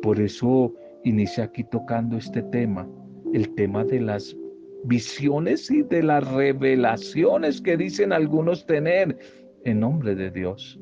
Por 0.00 0.20
eso 0.20 0.72
inicia 1.02 1.44
aquí 1.44 1.64
tocando 1.64 2.16
este 2.16 2.42
tema, 2.44 2.88
el 3.32 3.52
tema 3.54 3.84
de 3.84 4.00
las 4.00 4.36
visiones 4.84 5.70
y 5.72 5.82
de 5.82 6.04
las 6.04 6.30
revelaciones 6.32 7.60
que 7.60 7.76
dicen 7.76 8.12
algunos 8.12 8.64
tener 8.66 9.18
en 9.64 9.80
nombre 9.80 10.14
de 10.14 10.30
Dios. 10.30 10.78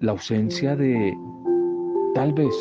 La 0.00 0.12
ausencia 0.12 0.76
de, 0.76 1.16
tal 2.14 2.34
vez, 2.34 2.54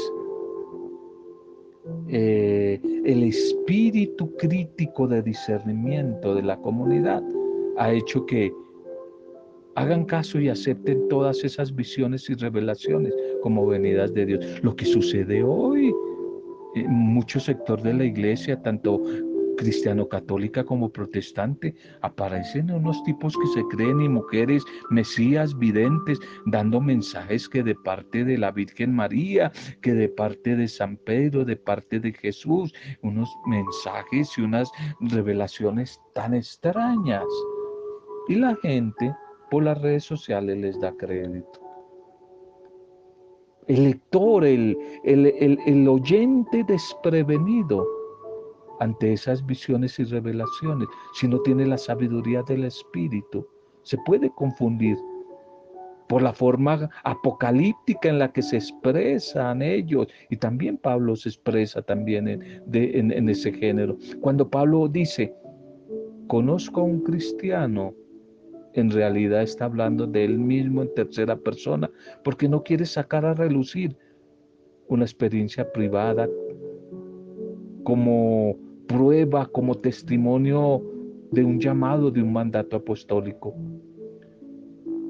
eh, 2.07 2.79
el 3.03 3.23
espíritu 3.23 4.33
crítico 4.37 5.05
de 5.05 5.21
discernimiento 5.21 6.33
de 6.33 6.43
la 6.43 6.55
comunidad 6.57 7.21
ha 7.77 7.91
hecho 7.91 8.25
que 8.25 8.51
hagan 9.75 10.05
caso 10.05 10.39
y 10.39 10.49
acepten 10.49 11.07
todas 11.09 11.43
esas 11.43 11.75
visiones 11.75 12.29
y 12.29 12.33
revelaciones 12.35 13.13
como 13.41 13.67
venidas 13.67 14.13
de 14.13 14.25
Dios. 14.25 14.63
Lo 14.63 14.75
que 14.75 14.85
sucede 14.85 15.43
hoy 15.43 15.93
en 16.75 16.91
mucho 16.91 17.39
sector 17.39 17.81
de 17.81 17.93
la 17.93 18.05
iglesia, 18.05 18.61
tanto 18.61 19.01
cristiano 19.57 20.07
católica 20.07 20.63
como 20.65 20.91
protestante, 20.91 21.73
aparecen 22.01 22.71
unos 22.71 23.01
tipos 23.03 23.33
que 23.37 23.47
se 23.47 23.65
creen 23.69 24.01
y 24.01 24.09
mujeres 24.09 24.63
mesías 24.89 25.57
videntes, 25.57 26.19
dando 26.45 26.81
mensajes 26.81 27.47
que 27.47 27.63
de 27.63 27.75
parte 27.75 28.25
de 28.25 28.37
la 28.37 28.51
Virgen 28.51 28.93
María, 28.93 29.51
que 29.81 29.93
de 29.93 30.09
parte 30.09 30.55
de 30.55 30.67
San 30.67 30.97
Pedro, 30.97 31.45
de 31.45 31.55
parte 31.55 31.99
de 31.99 32.11
Jesús, 32.13 32.73
unos 33.01 33.29
mensajes 33.47 34.37
y 34.37 34.41
unas 34.41 34.69
revelaciones 34.99 35.99
tan 36.13 36.33
extrañas 36.33 37.23
y 38.27 38.35
la 38.35 38.55
gente 38.57 39.15
por 39.49 39.63
las 39.63 39.81
redes 39.81 40.03
sociales 40.03 40.57
les 40.57 40.79
da 40.79 40.91
crédito. 40.93 41.61
El 43.67 43.83
lector, 43.83 44.45
el, 44.45 44.77
el, 45.03 45.87
oyente 45.87 46.63
desprevenido 46.67 47.87
ante 48.79 49.13
esas 49.13 49.43
visiones 49.45 49.97
y 49.99 50.03
revelaciones, 50.03 50.87
si 51.13 51.27
no 51.27 51.39
tiene 51.39 51.65
la 51.65 51.77
sabiduría 51.77 52.43
del 52.43 52.65
Espíritu, 52.65 53.47
se 53.81 53.97
puede 54.05 54.29
confundir 54.31 54.97
por 56.07 56.21
la 56.21 56.33
forma 56.33 56.91
apocalíptica 57.03 58.09
en 58.09 58.19
la 58.19 58.31
que 58.31 58.43
se 58.43 58.57
expresan 58.57 59.63
ellos. 59.63 60.07
Y 60.29 60.37
también 60.37 60.77
Pablo 60.77 61.15
se 61.15 61.29
expresa 61.29 61.81
también 61.81 62.27
en, 62.27 63.11
en 63.11 63.29
ese 63.29 63.51
género. 63.51 63.97
Cuando 64.21 64.47
Pablo 64.47 64.87
dice, 64.87 65.33
conozco 66.27 66.81
a 66.81 66.83
un 66.83 67.01
cristiano 67.01 67.95
en 68.75 68.91
realidad 68.91 69.41
está 69.41 69.65
hablando 69.65 70.05
de 70.05 70.25
él 70.25 70.37
mismo 70.37 70.81
en 70.81 70.93
tercera 70.93 71.37
persona, 71.37 71.89
porque 72.23 72.49
no 72.49 72.63
quiere 72.63 72.85
sacar 72.85 73.25
a 73.25 73.33
relucir 73.33 73.95
una 74.87 75.05
experiencia 75.05 75.71
privada 75.71 76.29
como 77.83 78.57
prueba, 78.87 79.45
como 79.47 79.75
testimonio 79.75 80.83
de 81.31 81.43
un 81.43 81.59
llamado, 81.59 82.11
de 82.11 82.21
un 82.21 82.33
mandato 82.33 82.75
apostólico. 82.75 83.55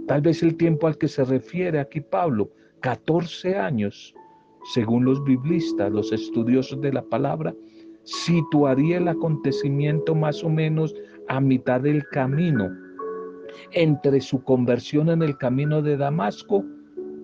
Tal 0.07 0.22
vez 0.22 0.43
el 0.43 0.55
tiempo 0.55 0.86
al 0.88 0.98
que 0.98 1.07
se 1.07 1.24
refiere 1.25 1.79
aquí 1.79 2.01
Pablo, 2.01 2.51
14 2.81 3.55
años, 3.55 4.13
según 4.74 5.05
los 5.05 5.24
biblistas, 5.24 5.91
los 5.91 6.12
estudiosos 6.12 6.79
de 6.81 6.93
la 6.93 7.01
palabra, 7.01 7.55
situaría 8.03 8.98
el 8.98 9.07
acontecimiento 9.07 10.13
más 10.13 10.43
o 10.43 10.50
menos 10.50 10.93
a 11.27 11.41
mitad 11.41 11.81
del 11.81 12.07
camino 12.10 12.85
entre 13.72 14.22
su 14.22 14.44
conversión 14.44 15.10
en 15.10 15.22
el 15.22 15.38
camino 15.38 15.82
de 15.82 15.98
Damasco 15.98 16.64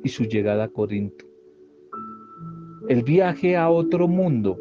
y 0.03 0.09
su 0.09 0.23
llegada 0.23 0.65
a 0.65 0.69
Corinto. 0.69 1.25
El 2.89 3.03
viaje 3.03 3.55
a 3.55 3.69
otro 3.69 4.07
mundo 4.07 4.57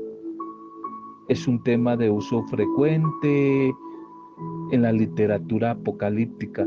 es 1.29 1.47
un 1.49 1.63
tema 1.63 1.97
de 1.97 2.11
uso 2.11 2.43
frecuente 2.45 3.73
en 4.73 4.83
la 4.83 4.93
literatura 4.93 5.73
apocalíptica. 5.73 6.67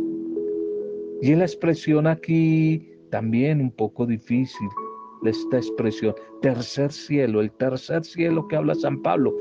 Y 1.21 1.35
la 1.35 1.45
expresión 1.45 2.07
aquí 2.07 2.89
también 3.11 3.61
un 3.61 3.71
poco 3.71 4.05
difícil, 4.05 4.67
esta 5.23 5.57
expresión, 5.57 6.15
tercer 6.41 6.91
cielo, 6.91 7.41
el 7.41 7.51
tercer 7.51 8.03
cielo 8.03 8.47
que 8.47 8.55
habla 8.55 8.75
San 8.75 9.01
Pablo, 9.01 9.33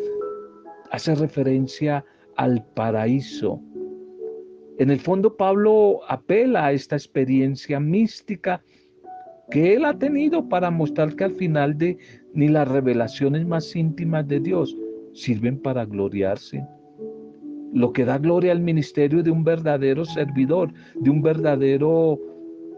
hace 0.91 1.15
referencia 1.15 2.05
al 2.37 2.65
paraíso. 2.75 3.61
En 4.83 4.91
el 4.91 4.99
fondo 4.99 5.37
Pablo 5.37 6.01
apela 6.09 6.67
a 6.67 6.73
esta 6.73 6.97
experiencia 6.97 7.79
mística 7.79 8.65
que 9.49 9.75
él 9.75 9.85
ha 9.85 9.97
tenido 9.97 10.49
para 10.49 10.73
mostrar 10.73 11.15
que 11.15 11.23
al 11.23 11.37
final 11.37 11.79
de 11.79 11.99
ni 12.35 12.49
las 12.49 12.67
revelaciones 12.67 13.47
más 13.47 13.77
íntimas 13.77 14.27
de 14.27 14.41
Dios 14.41 14.77
sirven 15.13 15.63
para 15.63 15.85
gloriarse. 15.85 16.67
Lo 17.73 17.93
que 17.93 18.05
da 18.05 18.19
gloria 18.19 18.51
al 18.51 18.59
ministerio 18.59 19.23
de 19.23 19.31
un 19.31 19.45
verdadero 19.45 20.05
servidor, 20.05 20.73
de 20.97 21.11
un 21.11 21.23
verdadero 21.23 22.19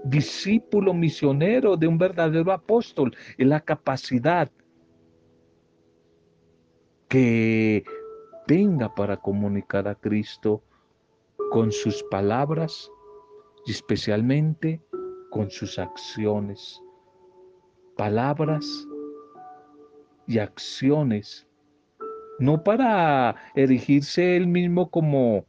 discípulo 0.05 0.93
misionero, 0.93 1.75
de 1.75 1.87
un 1.87 1.97
verdadero 1.97 2.53
apóstol, 2.53 3.17
es 3.39 3.47
la 3.47 3.61
capacidad 3.61 4.51
que 7.09 7.83
tenga 8.47 8.95
para 8.95 9.17
comunicar 9.17 9.89
a 9.89 9.95
Cristo 9.95 10.65
con 11.55 11.71
sus 11.71 12.03
palabras 12.11 12.91
y 13.65 13.71
especialmente 13.71 14.83
con 15.31 15.49
sus 15.51 15.79
acciones. 15.79 16.83
Palabras 17.97 18.67
y 20.27 20.41
acciones, 20.41 21.47
no 22.41 22.61
para 22.65 23.37
erigirse 23.55 24.37
él 24.37 24.49
mismo 24.49 24.91
como 24.91 25.47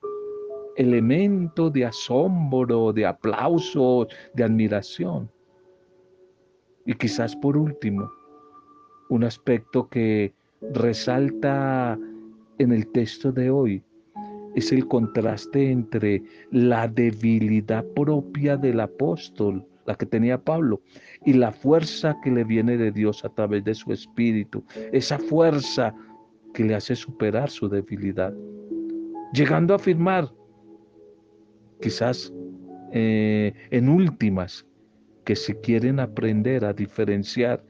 elemento 0.76 1.72
de 1.72 1.86
asombro, 1.86 2.94
de 2.94 3.08
aplauso, 3.08 4.08
de 4.36 4.44
admiración. 4.44 5.28
Y 6.86 6.94
quizás 6.94 7.36
por 7.36 7.58
último, 7.58 8.12
un 9.10 9.24
aspecto 9.24 9.90
que 9.90 10.36
resalta 10.72 11.98
en 12.60 12.72
el 12.74 12.92
texto 12.92 13.32
de 13.32 13.50
hoy 13.50 13.84
es 14.56 14.72
el 14.72 14.88
contraste 14.88 15.70
entre 15.70 16.24
la 16.50 16.88
debilidad 16.88 17.86
propia 17.94 18.58
del 18.58 18.80
apóstol, 18.80 19.66
la 19.86 19.96
que 19.96 20.06
tenía 20.06 20.42
Pablo, 20.42 20.82
y 21.26 21.34
la 21.34 21.52
fuerza 21.52 22.16
que 22.24 22.32
le 22.32 22.44
viene 22.44 22.78
de 22.78 22.92
Dios 22.92 23.24
a 23.26 23.30
través 23.30 23.64
de 23.66 23.76
su 23.76 23.92
espíritu, 23.92 24.64
esa 24.92 25.20
fuerza 25.20 25.94
que 26.54 26.64
le 26.64 26.74
hace 26.74 26.96
superar 26.96 27.50
su 27.50 27.68
debilidad, 27.68 28.34
llegando 29.34 29.74
a 29.74 29.78
afirmar, 29.78 30.32
quizás 31.82 32.34
eh, 32.94 33.54
en 33.72 33.90
últimas, 33.90 34.66
que 35.26 35.36
si 35.36 35.54
quieren 35.56 36.00
aprender 36.00 36.64
a 36.64 36.72
diferenciar 36.72 37.62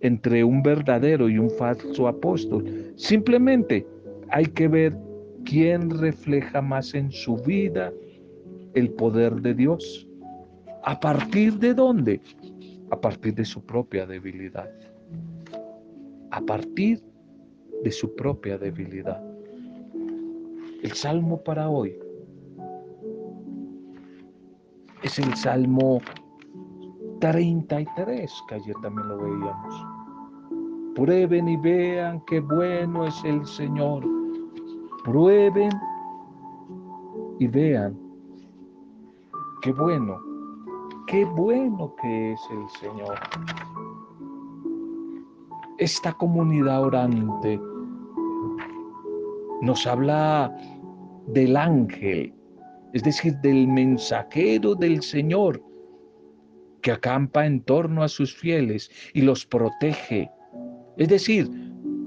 entre 0.00 0.44
un 0.44 0.62
verdadero 0.62 1.28
y 1.28 1.38
un 1.38 1.50
falso 1.50 2.08
apóstol, 2.08 2.92
simplemente 2.96 3.86
hay 4.30 4.46
que 4.46 4.68
ver 4.68 4.96
quién 5.44 5.90
refleja 5.90 6.60
más 6.60 6.94
en 6.94 7.10
su 7.10 7.36
vida 7.36 7.92
el 8.74 8.90
poder 8.90 9.40
de 9.42 9.54
Dios. 9.54 10.06
¿A 10.84 10.98
partir 10.98 11.58
de 11.58 11.74
dónde? 11.74 12.20
A 12.90 13.00
partir 13.00 13.34
de 13.34 13.44
su 13.44 13.64
propia 13.64 14.06
debilidad. 14.06 14.70
A 16.30 16.40
partir 16.40 17.02
de 17.82 17.90
su 17.90 18.14
propia 18.14 18.58
debilidad. 18.58 19.22
El 20.82 20.92
salmo 20.92 21.42
para 21.42 21.68
hoy 21.68 21.94
es 25.02 25.18
el 25.18 25.34
salmo 25.34 26.00
33, 27.20 28.32
que 28.48 28.54
ayer 28.54 28.76
también 28.82 29.08
lo 29.08 29.18
veíamos. 29.18 29.86
Prueben 30.94 31.48
y 31.48 31.56
vean 31.56 32.22
qué 32.26 32.40
bueno 32.40 33.06
es 33.06 33.22
el 33.24 33.46
Señor. 33.46 34.19
Prueben 35.04 35.70
y 37.38 37.46
vean 37.46 37.98
qué 39.62 39.72
bueno, 39.72 40.20
qué 41.06 41.24
bueno 41.24 41.94
que 42.00 42.32
es 42.32 42.40
el 42.50 42.68
Señor. 42.80 43.14
Esta 45.78 46.12
comunidad 46.12 46.84
orante 46.84 47.58
nos 49.62 49.86
habla 49.86 50.54
del 51.28 51.56
ángel, 51.56 52.34
es 52.92 53.02
decir, 53.02 53.36
del 53.38 53.68
mensajero 53.68 54.74
del 54.74 55.02
Señor 55.02 55.62
que 56.82 56.92
acampa 56.92 57.46
en 57.46 57.62
torno 57.62 58.02
a 58.02 58.08
sus 58.08 58.34
fieles 58.34 58.90
y 59.14 59.22
los 59.22 59.46
protege. 59.46 60.30
Es 60.96 61.08
decir, 61.08 61.48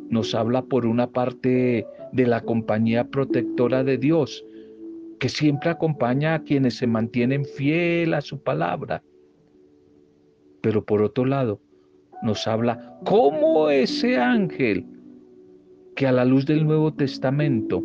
nos 0.09 0.35
habla 0.35 0.61
por 0.63 0.85
una 0.85 1.07
parte 1.07 1.85
de 2.13 2.27
la 2.27 2.41
compañía 2.41 3.09
protectora 3.09 3.83
de 3.83 3.97
Dios, 3.97 4.45
que 5.19 5.29
siempre 5.29 5.71
acompaña 5.71 6.35
a 6.35 6.43
quienes 6.43 6.77
se 6.77 6.87
mantienen 6.87 7.43
fiel 7.43 8.13
a 8.13 8.21
su 8.21 8.41
palabra. 8.41 9.03
Pero 10.61 10.85
por 10.85 11.01
otro 11.01 11.25
lado, 11.25 11.59
nos 12.21 12.47
habla 12.47 12.97
cómo 13.03 13.69
ese 13.69 14.17
ángel 14.17 14.85
que 15.95 16.07
a 16.07 16.11
la 16.11 16.23
luz 16.23 16.45
del 16.45 16.65
Nuevo 16.65 16.93
Testamento 16.93 17.83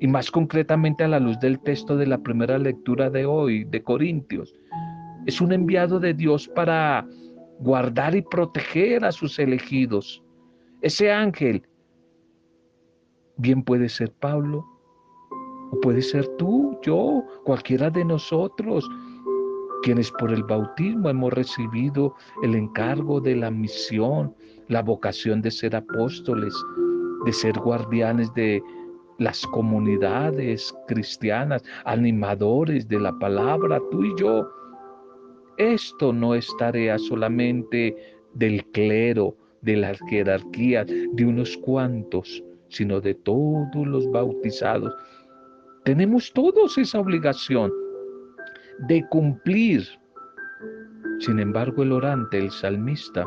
y 0.00 0.06
más 0.06 0.30
concretamente 0.30 1.04
a 1.04 1.08
la 1.08 1.20
luz 1.20 1.38
del 1.40 1.60
texto 1.60 1.96
de 1.96 2.06
la 2.06 2.18
primera 2.18 2.58
lectura 2.58 3.10
de 3.10 3.26
hoy, 3.26 3.64
de 3.64 3.82
Corintios, 3.82 4.54
es 5.26 5.40
un 5.40 5.52
enviado 5.52 6.00
de 6.00 6.14
Dios 6.14 6.48
para 6.48 7.06
guardar 7.58 8.14
y 8.14 8.22
proteger 8.22 9.04
a 9.04 9.12
sus 9.12 9.38
elegidos. 9.38 10.22
Ese 10.80 11.12
ángel 11.12 11.62
bien 13.38 13.62
puede 13.62 13.88
ser 13.88 14.12
Pablo, 14.20 14.66
o 15.70 15.80
puede 15.80 16.02
ser 16.02 16.26
tú, 16.36 16.78
yo, 16.82 17.24
cualquiera 17.44 17.90
de 17.90 18.04
nosotros, 18.04 18.88
quienes 19.82 20.10
por 20.12 20.32
el 20.32 20.42
bautismo 20.42 21.08
hemos 21.08 21.32
recibido 21.32 22.14
el 22.42 22.54
encargo 22.54 23.20
de 23.20 23.36
la 23.36 23.50
misión, 23.50 24.34
la 24.68 24.82
vocación 24.82 25.40
de 25.40 25.50
ser 25.50 25.76
apóstoles, 25.76 26.54
de 27.24 27.32
ser 27.32 27.58
guardianes 27.58 28.32
de 28.34 28.62
las 29.18 29.46
comunidades 29.46 30.74
cristianas, 30.86 31.62
animadores 31.84 32.88
de 32.88 33.00
la 33.00 33.16
palabra, 33.18 33.80
tú 33.90 34.04
y 34.04 34.14
yo. 34.16 34.48
Esto 35.58 36.12
no 36.12 36.34
es 36.34 36.48
tarea 36.58 36.98
solamente 36.98 37.96
del 38.34 38.64
clero, 38.66 39.36
de 39.62 39.76
las 39.76 39.98
jerarquías, 40.08 40.86
de 40.86 41.24
unos 41.24 41.56
cuantos, 41.58 42.42
sino 42.68 43.00
de 43.00 43.14
todos 43.14 43.86
los 43.86 44.10
bautizados. 44.10 44.94
Tenemos 45.84 46.32
todos 46.32 46.76
esa 46.78 47.00
obligación 47.00 47.72
de 48.88 49.06
cumplir. 49.08 49.86
Sin 51.20 51.40
embargo, 51.40 51.82
el 51.82 51.92
orante, 51.92 52.38
el 52.38 52.50
salmista, 52.50 53.26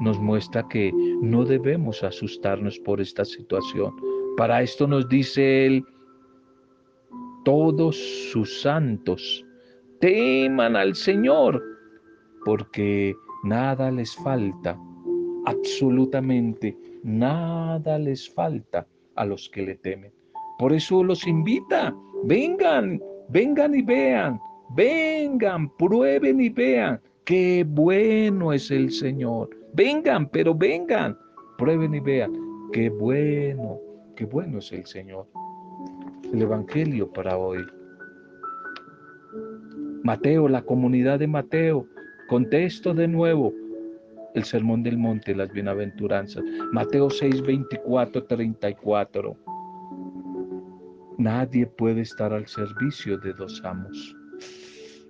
nos 0.00 0.18
muestra 0.18 0.66
que 0.68 0.92
no 1.20 1.44
debemos 1.44 2.02
asustarnos 2.02 2.78
por 2.80 3.00
esta 3.00 3.24
situación. 3.24 3.94
Para 4.36 4.62
esto 4.62 4.86
nos 4.86 5.08
dice 5.08 5.66
él, 5.66 5.84
todos 7.44 7.96
sus 8.30 8.60
santos 8.60 9.44
teman 10.00 10.76
al 10.76 10.94
Señor, 10.94 11.62
porque 12.44 13.14
nada 13.44 13.90
les 13.90 14.14
falta, 14.16 14.78
absolutamente 15.46 16.76
nada 17.02 17.98
les 17.98 18.28
falta 18.28 18.86
a 19.16 19.24
los 19.24 19.48
que 19.50 19.62
le 19.62 19.76
temen. 19.76 20.12
Por 20.58 20.72
eso 20.72 21.02
los 21.02 21.26
invita, 21.26 21.94
vengan, 22.24 23.00
vengan 23.28 23.74
y 23.74 23.82
vean, 23.82 24.40
vengan, 24.74 25.70
prueben 25.76 26.40
y 26.40 26.48
vean 26.50 27.00
qué 27.24 27.64
bueno 27.68 28.52
es 28.52 28.70
el 28.70 28.90
Señor. 28.90 29.50
Vengan, 29.72 30.28
pero 30.28 30.54
vengan, 30.54 31.16
prueben 31.56 31.94
y 31.94 32.00
vean 32.00 32.32
qué 32.72 32.88
bueno, 32.88 33.78
qué 34.16 34.24
bueno 34.24 34.58
es 34.58 34.72
el 34.72 34.86
Señor. 34.86 35.26
El 36.32 36.42
Evangelio 36.42 37.10
para 37.12 37.36
hoy. 37.36 37.64
Mateo, 40.02 40.48
la 40.48 40.62
comunidad 40.62 41.18
de 41.18 41.26
Mateo, 41.26 41.86
contesto 42.28 42.94
de 42.94 43.08
nuevo, 43.08 43.52
el 44.34 44.44
sermón 44.44 44.82
del 44.82 44.98
monte, 44.98 45.34
las 45.34 45.50
bienaventuranzas. 45.52 46.42
Mateo 46.72 47.10
6, 47.10 47.42
24, 47.42 48.24
34. 48.24 49.36
Nadie 51.18 51.66
puede 51.66 52.02
estar 52.02 52.32
al 52.32 52.46
servicio 52.46 53.18
de 53.18 53.32
dos 53.34 53.60
amos. 53.64 54.16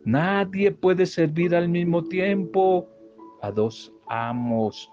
Nadie 0.04 0.72
puede 0.72 1.06
servir 1.06 1.54
al 1.54 1.68
mismo 1.68 2.02
tiempo 2.02 2.88
a 3.42 3.50
dos 3.50 3.92
amos. 4.09 4.90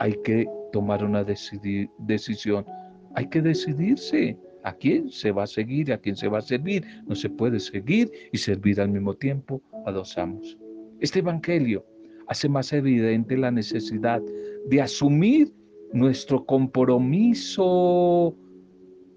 Hay 0.00 0.14
que 0.22 0.46
tomar 0.72 1.04
una 1.04 1.24
decisión 1.24 2.66
hay 3.14 3.26
que 3.26 3.42
decidirse 3.42 4.38
a 4.62 4.72
quién 4.72 5.10
se 5.10 5.32
va 5.32 5.44
a 5.44 5.46
seguir 5.46 5.88
y 5.88 5.92
a 5.92 5.98
quién 5.98 6.14
se 6.14 6.28
va 6.28 6.38
a 6.38 6.42
servir. 6.42 6.84
No 7.06 7.16
se 7.16 7.28
puede 7.28 7.58
seguir 7.58 8.12
y 8.32 8.38
servir 8.38 8.80
al 8.80 8.90
mismo 8.90 9.14
tiempo 9.14 9.62
a 9.86 9.90
dos 9.92 10.16
amos. 10.18 10.56
Este 11.00 11.18
Evangelio 11.20 11.84
hace 12.28 12.48
más 12.48 12.72
evidente 12.72 13.36
la 13.36 13.50
necesidad 13.50 14.22
de 14.66 14.82
asumir 14.82 15.52
nuestro 15.92 16.44
compromiso 16.44 18.34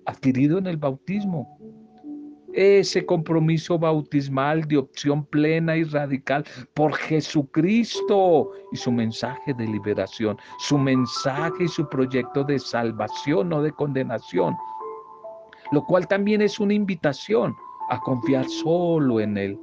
adquirido 0.06 0.58
en 0.58 0.68
el 0.68 0.78
bautismo. 0.78 1.58
Ese 2.54 3.06
compromiso 3.06 3.80
bautismal 3.80 4.68
de 4.68 4.78
opción 4.78 5.26
plena 5.26 5.78
y 5.78 5.84
radical 5.86 6.44
por 6.74 6.94
Jesucristo 6.94 8.52
y 8.74 8.78
su 8.78 8.92
mensaje 8.92 9.54
de 9.54 9.68
liberación, 9.68 10.38
su 10.60 10.78
mensaje 10.78 11.64
y 11.64 11.68
su 11.70 11.88
proyecto 11.88 12.44
de 12.44 12.60
salvación, 12.60 13.50
no 13.50 13.62
de 13.62 13.72
condenación, 13.72 14.56
lo 15.72 15.86
cual 15.86 16.08
también 16.08 16.42
es 16.42 16.60
una 16.60 16.74
invitación 16.74 17.56
a 17.90 18.00
confiar 18.02 18.46
solo 18.50 19.22
en 19.22 19.38
Él. 19.38 19.60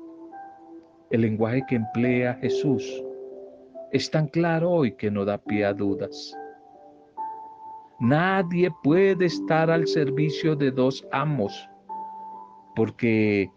El 1.11 1.22
lenguaje 1.22 1.62
que 1.68 1.76
emplea 1.76 2.38
Jesús 2.40 3.04
es 3.92 4.11
tan 4.11 4.29
claro 4.29 4.70
hoy 4.70 4.92
que 4.92 5.11
no 5.11 5.24
da 5.24 5.38
pie 5.38 5.64
a 5.64 5.72
dudas. 5.72 6.37
Nadie 8.01 8.70
puede 8.83 9.27
estar 9.27 9.70
al 9.70 9.87
servicio 9.87 10.55
de 10.55 10.70
dos 10.70 11.07
amos, 11.11 11.68
porque 12.77 13.51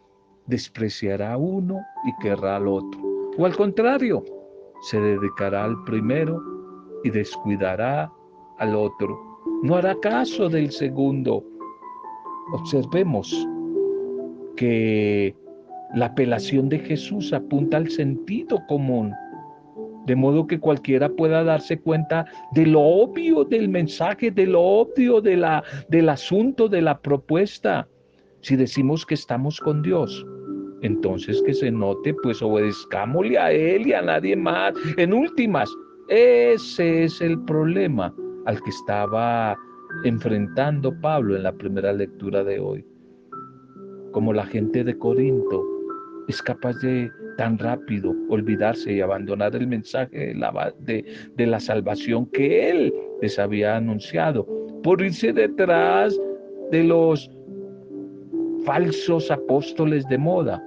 despreciará 0.47 1.37
uno 1.37 1.79
y 2.05 2.15
querrá 2.23 2.55
al 2.55 2.67
otro. 2.67 3.01
O 3.37 3.45
al 3.45 3.55
contrario, 3.55 4.23
se 4.81 4.99
dedicará 4.99 5.65
al 5.65 5.83
primero 5.83 6.41
y 7.03 7.09
descuidará 7.09 8.11
al 8.57 8.75
otro. 8.75 9.19
No 9.63 9.75
hará 9.75 9.95
caso 9.99 10.49
del 10.49 10.71
segundo. 10.71 11.43
Observemos 12.53 13.47
que 14.55 15.35
la 15.93 16.07
apelación 16.07 16.67
de 16.69 16.79
Jesús 16.79 17.31
apunta 17.31 17.77
al 17.77 17.89
sentido 17.89 18.59
común 18.67 19.13
de 20.05 20.15
modo 20.15 20.47
que 20.47 20.59
cualquiera 20.59 21.09
pueda 21.09 21.43
darse 21.43 21.79
cuenta 21.79 22.25
de 22.53 22.65
lo 22.65 22.81
obvio 22.81 23.43
del 23.43 23.69
mensaje, 23.69 24.31
de 24.31 24.47
lo 24.47 24.61
obvio 24.61 25.21
de 25.21 25.37
la, 25.37 25.63
del 25.89 26.09
asunto, 26.09 26.67
de 26.67 26.81
la 26.81 26.99
propuesta. 26.99 27.87
Si 28.41 28.55
decimos 28.55 29.05
que 29.05 29.13
estamos 29.13 29.59
con 29.59 29.81
Dios, 29.81 30.25
entonces 30.81 31.41
que 31.45 31.53
se 31.53 31.71
note, 31.71 32.13
pues 32.23 32.41
obedezcámosle 32.41 33.37
a 33.37 33.51
Él 33.51 33.87
y 33.87 33.93
a 33.93 34.01
nadie 34.01 34.35
más. 34.35 34.73
En 34.97 35.13
últimas, 35.13 35.69
ese 36.09 37.03
es 37.03 37.21
el 37.21 37.39
problema 37.45 38.13
al 38.45 38.61
que 38.61 38.69
estaba 38.69 39.55
enfrentando 40.03 40.93
Pablo 41.01 41.35
en 41.35 41.43
la 41.43 41.51
primera 41.51 41.93
lectura 41.93 42.43
de 42.43 42.59
hoy. 42.59 42.85
Como 44.11 44.33
la 44.33 44.45
gente 44.45 44.83
de 44.83 44.97
Corinto 44.97 45.63
es 46.27 46.41
capaz 46.41 46.73
de 46.81 47.11
tan 47.37 47.57
rápido 47.57 48.15
olvidarse 48.29 48.93
y 48.93 49.01
abandonar 49.01 49.55
el 49.55 49.67
mensaje 49.67 50.27
de 50.27 50.35
la, 50.35 50.73
de, 50.79 51.45
la 51.45 51.59
salvación 51.59 52.25
que 52.27 52.69
Él 52.69 52.93
les 53.21 53.37
había 53.39 53.77
anunciado, 53.77 54.47
por 54.83 55.01
irse 55.01 55.33
detrás 55.33 56.19
de 56.71 56.83
los 56.83 57.29
falsos 58.65 59.31
apóstoles 59.31 60.07
de 60.07 60.17
moda, 60.17 60.63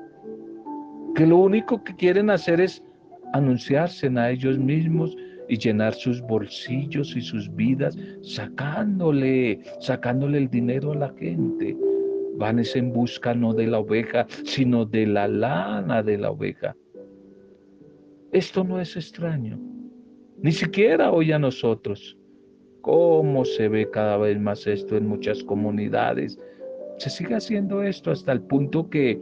que 1.14 1.26
lo 1.26 1.38
único 1.38 1.82
que 1.84 1.94
quieren 1.94 2.30
hacer 2.30 2.60
es 2.60 2.82
anunciarse 3.32 4.10
a 4.16 4.30
ellos 4.30 4.58
mismos 4.58 5.16
y 5.48 5.58
llenar 5.58 5.94
sus 5.94 6.20
bolsillos 6.22 7.14
y 7.16 7.20
sus 7.20 7.54
vidas 7.54 7.96
sacándole, 8.22 9.60
sacándole 9.80 10.38
el 10.38 10.50
dinero 10.50 10.92
a 10.92 10.96
la 10.96 11.14
gente 11.18 11.76
van 12.36 12.60
en 12.74 12.92
busca 12.92 13.34
no 13.34 13.54
de 13.54 13.66
la 13.66 13.78
oveja, 13.78 14.26
sino 14.44 14.84
de 14.84 15.06
la 15.06 15.28
lana 15.28 16.02
de 16.02 16.18
la 16.18 16.30
oveja. 16.30 16.76
Esto 18.32 18.64
no 18.64 18.80
es 18.80 18.96
extraño, 18.96 19.58
ni 20.42 20.52
siquiera 20.52 21.12
hoy 21.12 21.32
a 21.32 21.38
nosotros. 21.38 22.16
¿Cómo 22.80 23.44
se 23.44 23.68
ve 23.68 23.88
cada 23.90 24.16
vez 24.18 24.38
más 24.38 24.66
esto 24.66 24.96
en 24.96 25.06
muchas 25.06 25.42
comunidades? 25.42 26.38
Se 26.98 27.10
sigue 27.10 27.34
haciendo 27.34 27.82
esto 27.82 28.10
hasta 28.10 28.32
el 28.32 28.42
punto 28.42 28.90
que 28.90 29.18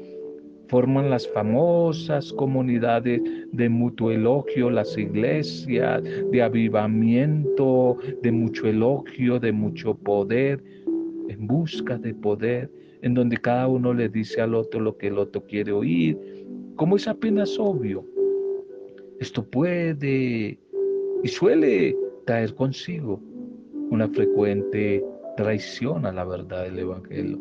forman 0.68 1.10
las 1.10 1.28
famosas 1.28 2.32
comunidades 2.32 3.20
de 3.52 3.68
mutuo 3.68 4.10
elogio, 4.10 4.70
las 4.70 4.96
iglesias, 4.96 6.02
de 6.02 6.42
avivamiento, 6.42 7.98
de 8.22 8.32
mucho 8.32 8.66
elogio, 8.66 9.38
de 9.38 9.52
mucho 9.52 9.94
poder, 9.94 10.64
en 11.28 11.46
busca 11.46 11.98
de 11.98 12.14
poder, 12.14 12.70
en 13.02 13.14
donde 13.14 13.36
cada 13.36 13.68
uno 13.68 13.92
le 13.92 14.08
dice 14.08 14.40
al 14.40 14.54
otro 14.54 14.80
lo 14.80 14.96
que 14.96 15.08
el 15.08 15.18
otro 15.18 15.44
quiere 15.44 15.72
oír, 15.72 16.18
como 16.76 16.96
es 16.96 17.06
apenas 17.06 17.58
obvio. 17.58 18.04
Esto 19.20 19.44
puede 19.44 20.58
y 21.22 21.28
suele 21.28 21.96
traer 22.24 22.54
consigo 22.54 23.20
una 23.90 24.08
frecuente 24.08 25.04
traición 25.36 26.06
a 26.06 26.12
la 26.12 26.24
verdad 26.24 26.64
del 26.64 26.78
Evangelio. 26.78 27.38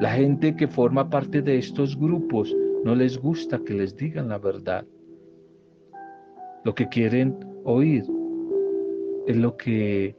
La 0.00 0.12
gente 0.12 0.54
que 0.56 0.68
forma 0.68 1.08
parte 1.08 1.42
de 1.42 1.58
estos 1.58 1.98
grupos 1.98 2.54
no 2.84 2.94
les 2.94 3.18
gusta 3.18 3.58
que 3.58 3.74
les 3.74 3.96
digan 3.96 4.28
la 4.28 4.38
verdad. 4.38 4.84
Lo 6.64 6.74
que 6.74 6.88
quieren 6.88 7.36
oír 7.64 8.04
es 9.26 9.36
lo 9.36 9.56
que 9.56 10.16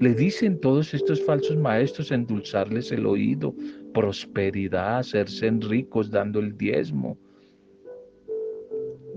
le 0.00 0.14
dicen 0.14 0.60
todos 0.60 0.94
estos 0.94 1.20
falsos 1.24 1.56
maestros 1.56 2.12
endulzarles 2.12 2.92
el 2.92 3.04
oído, 3.06 3.54
prosperidad, 3.92 4.98
hacerse 4.98 5.50
ricos 5.50 6.10
dando 6.10 6.38
el 6.38 6.56
diezmo, 6.56 7.18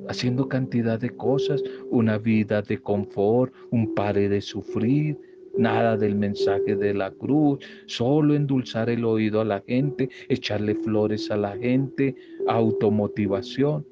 haciendo 0.10 0.48
cantidad 0.48 1.00
de 1.00 1.12
cosas, 1.12 1.62
una 1.91 2.17
vida 2.17 2.63
de 2.63 2.80
confort, 2.80 3.54
un 3.70 3.94
pare 3.94 4.28
de 4.28 4.41
sufrir, 4.41 5.17
nada 5.56 5.98
del 5.98 6.15
mensaje 6.15 6.76
de 6.76 6.94
la 6.96 7.12
cruz, 7.12 7.60
solo 7.86 8.34
endulzar 8.34 8.89
el 8.89 9.06
oído 9.06 9.41
a 9.41 9.46
la 9.46 9.62
gente, 9.67 10.10
echarle 10.30 10.74
flores 10.76 11.30
a 11.30 11.38
la 11.38 11.56
gente, 11.58 12.15
automotivación. 12.48 13.86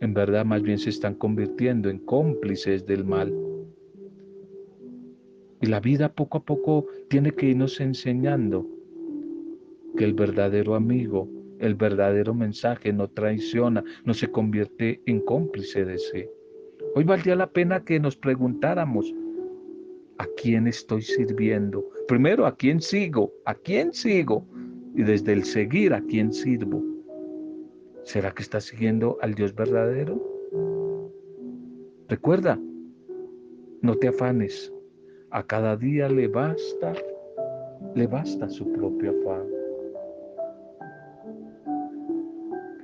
En 0.00 0.14
verdad 0.14 0.44
más 0.44 0.62
bien 0.62 0.78
se 0.78 0.90
están 0.90 1.14
convirtiendo 1.14 1.90
en 1.90 1.98
cómplices 1.98 2.84
del 2.86 3.04
mal. 3.04 3.32
Y 5.60 5.66
la 5.66 5.80
vida 5.80 6.12
poco 6.14 6.38
a 6.38 6.44
poco 6.44 6.86
tiene 7.08 7.32
que 7.32 7.46
irnos 7.46 7.80
enseñando 7.80 8.66
que 9.96 10.04
el 10.04 10.14
verdadero 10.14 10.74
amigo, 10.74 11.28
el 11.58 11.74
verdadero 11.74 12.34
mensaje 12.34 12.92
no 12.92 13.08
traiciona, 13.08 13.82
no 14.04 14.14
se 14.14 14.30
convierte 14.30 15.02
en 15.06 15.20
cómplice 15.20 15.84
de 15.84 15.94
ese. 15.94 16.30
Hoy 16.94 17.04
valdría 17.04 17.34
la 17.34 17.50
pena 17.50 17.84
que 17.84 17.98
nos 17.98 18.16
preguntáramos, 18.16 19.12
¿a 20.18 20.26
quién 20.36 20.66
estoy 20.66 21.02
sirviendo? 21.02 21.88
Primero, 22.06 22.46
¿a 22.46 22.56
quién 22.56 22.80
sigo? 22.80 23.32
¿A 23.44 23.54
quién 23.54 23.92
sigo? 23.92 24.46
Y 24.94 25.02
desde 25.02 25.32
el 25.32 25.44
seguir, 25.44 25.92
¿a 25.94 26.00
quién 26.00 26.32
sirvo? 26.32 26.82
¿Será 28.04 28.32
que 28.32 28.42
estás 28.42 28.64
siguiendo 28.64 29.18
al 29.20 29.34
Dios 29.34 29.54
verdadero? 29.54 30.20
Recuerda, 32.08 32.58
no 33.82 33.94
te 33.96 34.08
afanes, 34.08 34.72
a 35.30 35.42
cada 35.42 35.76
día 35.76 36.08
le 36.08 36.26
basta, 36.26 36.94
le 37.94 38.06
basta 38.06 38.48
su 38.48 38.70
propio 38.72 39.10
afán. 39.10 39.46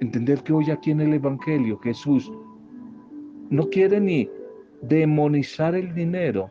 Entender 0.00 0.42
que 0.42 0.52
hoy 0.52 0.70
aquí 0.70 0.90
en 0.90 1.00
el 1.00 1.14
Evangelio 1.14 1.78
Jesús 1.78 2.30
no 3.48 3.68
quiere 3.70 3.98
ni 4.00 4.28
demonizar 4.83 5.74
el 5.74 5.94
dinero, 5.94 6.50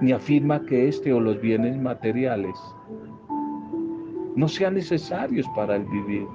ni 0.00 0.12
afirma 0.12 0.64
que 0.64 0.88
este 0.88 1.12
o 1.12 1.20
los 1.20 1.38
bienes 1.42 1.76
materiales 1.78 2.58
no 4.34 4.48
sean 4.48 4.74
necesarios 4.74 5.46
para 5.54 5.76
el 5.76 5.84
vivir, 5.84 6.26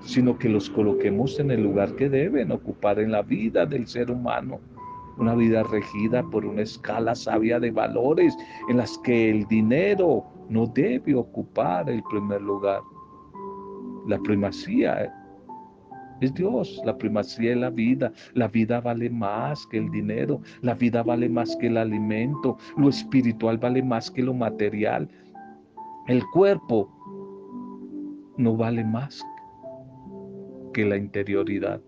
sino 0.00 0.36
que 0.36 0.48
los 0.48 0.68
coloquemos 0.70 1.38
en 1.38 1.52
el 1.52 1.62
lugar 1.62 1.94
que 1.94 2.08
deben 2.08 2.50
ocupar 2.50 2.98
en 2.98 3.12
la 3.12 3.22
vida 3.22 3.64
del 3.64 3.86
ser 3.86 4.10
humano 4.10 4.58
una 5.20 5.34
vida 5.34 5.62
regida 5.62 6.22
por 6.22 6.46
una 6.46 6.62
escala 6.62 7.14
sabia 7.14 7.60
de 7.60 7.70
valores 7.70 8.36
en 8.68 8.78
las 8.78 8.96
que 8.98 9.30
el 9.30 9.46
dinero 9.46 10.24
no 10.48 10.66
debe 10.66 11.14
ocupar 11.14 11.88
el 11.90 12.02
primer 12.04 12.40
lugar. 12.40 12.80
La 14.06 14.18
primacía 14.18 15.12
es 16.20 16.34
Dios, 16.34 16.80
la 16.84 16.96
primacía 16.96 17.52
es 17.52 17.58
la 17.58 17.70
vida. 17.70 18.12
La 18.32 18.48
vida 18.48 18.80
vale 18.80 19.10
más 19.10 19.66
que 19.66 19.78
el 19.78 19.90
dinero, 19.90 20.40
la 20.62 20.74
vida 20.74 21.02
vale 21.02 21.28
más 21.28 21.54
que 21.56 21.66
el 21.66 21.76
alimento, 21.76 22.56
lo 22.76 22.88
espiritual 22.88 23.58
vale 23.58 23.82
más 23.82 24.10
que 24.10 24.22
lo 24.22 24.32
material. 24.32 25.08
El 26.08 26.24
cuerpo 26.32 26.90
no 28.38 28.56
vale 28.56 28.84
más 28.84 29.22
que 30.72 30.86
la 30.86 30.96
interioridad. 30.96 31.80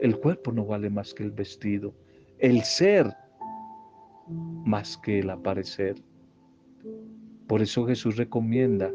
El 0.00 0.18
cuerpo 0.18 0.52
no 0.52 0.66
vale 0.66 0.90
más 0.90 1.14
que 1.14 1.22
el 1.22 1.30
vestido. 1.30 1.94
El 2.42 2.62
ser 2.64 3.06
más 4.64 4.98
que 4.98 5.20
el 5.20 5.30
aparecer. 5.30 5.94
Por 7.46 7.62
eso 7.62 7.86
Jesús 7.86 8.16
recomienda 8.16 8.90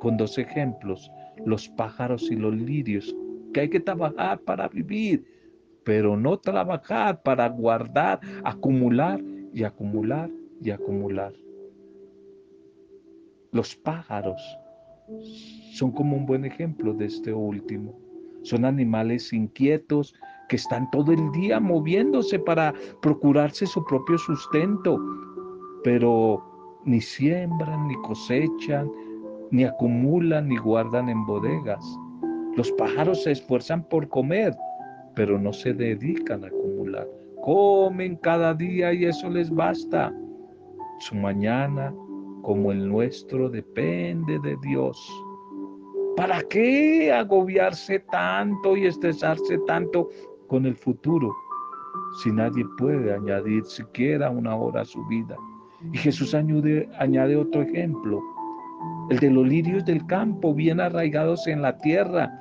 con 0.00 0.16
dos 0.16 0.36
ejemplos, 0.36 1.08
los 1.44 1.68
pájaros 1.68 2.28
y 2.28 2.34
los 2.34 2.56
lirios, 2.56 3.14
que 3.54 3.60
hay 3.60 3.70
que 3.70 3.78
trabajar 3.78 4.40
para 4.40 4.66
vivir, 4.66 5.24
pero 5.84 6.16
no 6.16 6.40
trabajar 6.40 7.22
para 7.22 7.48
guardar, 7.48 8.18
acumular 8.42 9.22
y 9.54 9.62
acumular 9.62 10.28
y 10.60 10.70
acumular. 10.70 11.34
Los 13.52 13.76
pájaros 13.76 14.42
son 15.72 15.92
como 15.92 16.16
un 16.16 16.26
buen 16.26 16.44
ejemplo 16.44 16.92
de 16.94 17.04
este 17.04 17.32
último. 17.32 18.05
Son 18.46 18.64
animales 18.64 19.32
inquietos 19.32 20.14
que 20.48 20.54
están 20.54 20.88
todo 20.92 21.10
el 21.10 21.32
día 21.32 21.58
moviéndose 21.58 22.38
para 22.38 22.72
procurarse 23.02 23.66
su 23.66 23.84
propio 23.86 24.16
sustento, 24.18 25.00
pero 25.82 26.40
ni 26.84 27.00
siembran, 27.00 27.88
ni 27.88 27.96
cosechan, 28.02 28.88
ni 29.50 29.64
acumulan, 29.64 30.48
ni 30.48 30.56
guardan 30.58 31.08
en 31.08 31.26
bodegas. 31.26 31.84
Los 32.54 32.70
pájaros 32.72 33.24
se 33.24 33.32
esfuerzan 33.32 33.82
por 33.88 34.08
comer, 34.08 34.54
pero 35.16 35.40
no 35.40 35.52
se 35.52 35.74
dedican 35.74 36.44
a 36.44 36.46
acumular. 36.46 37.08
Comen 37.42 38.14
cada 38.14 38.54
día 38.54 38.92
y 38.92 39.06
eso 39.06 39.28
les 39.28 39.50
basta. 39.50 40.14
Su 41.00 41.16
mañana, 41.16 41.92
como 42.42 42.70
el 42.70 42.88
nuestro, 42.88 43.50
depende 43.50 44.38
de 44.38 44.56
Dios. 44.62 44.96
¿Para 46.16 46.40
qué 46.42 47.12
agobiarse 47.12 47.98
tanto 48.10 48.76
y 48.76 48.86
estresarse 48.86 49.58
tanto 49.66 50.08
con 50.46 50.64
el 50.64 50.74
futuro 50.74 51.30
si 52.22 52.32
nadie 52.32 52.64
puede 52.78 53.12
añadir 53.12 53.64
siquiera 53.64 54.30
una 54.30 54.56
hora 54.56 54.80
a 54.80 54.84
su 54.86 55.04
vida? 55.06 55.36
Y 55.92 55.98
Jesús 55.98 56.34
añade, 56.34 57.36
otro 57.36 57.62
ejemplo, 57.62 58.22
el 59.10 59.18
de 59.18 59.30
los 59.30 59.46
lirios 59.46 59.84
del 59.84 60.04
campo, 60.06 60.54
bien 60.54 60.80
arraigados 60.80 61.46
en 61.46 61.60
la 61.60 61.76
tierra, 61.78 62.32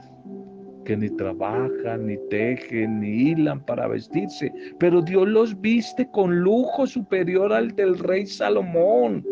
que 0.85 0.95
ni 0.95 1.09
trabajan, 1.09 2.07
ni 2.07 2.17
tejen, 2.29 3.01
ni 3.01 3.09
hilan 3.09 3.65
para 3.65 3.88
vestirse, 3.88 4.53
pero 4.79 5.01
Dios 5.01 5.27
los 5.27 5.59
viste 5.59 6.09
con 6.11 6.39
lujo 6.39 6.88
superior 6.88 7.51
al 7.51 7.75
del 7.75 7.99
rey 7.99 8.25
Salomón. 8.25 9.25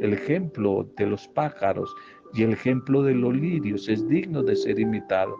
El 0.00 0.14
ejemplo 0.14 0.88
de 0.96 1.06
los 1.06 1.28
pájaros 1.28 1.94
y 2.34 2.42
el 2.42 2.52
ejemplo 2.52 3.02
de 3.02 3.14
los 3.14 3.34
lirios 3.34 3.88
es 3.88 4.06
digno 4.08 4.42
de 4.42 4.56
ser 4.56 4.78
imitado. 4.78 5.36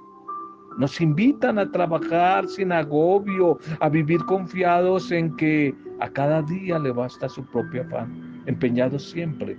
Nos 0.79 1.01
invitan 1.01 1.59
a 1.59 1.71
trabajar 1.71 2.47
sin 2.49 2.73
agobio, 2.73 3.59
a 3.81 3.89
vivir 3.89 4.25
confiados 4.25 5.11
en 5.11 5.37
que 5.37 5.75
a 6.01 6.09
cada 6.09 6.43
día 6.43 6.79
le 6.79 6.93
basta 6.93 7.29
su 7.29 7.45
propio 7.47 7.83
afán, 7.83 8.43
empeñados 8.47 9.11
siempre 9.11 9.57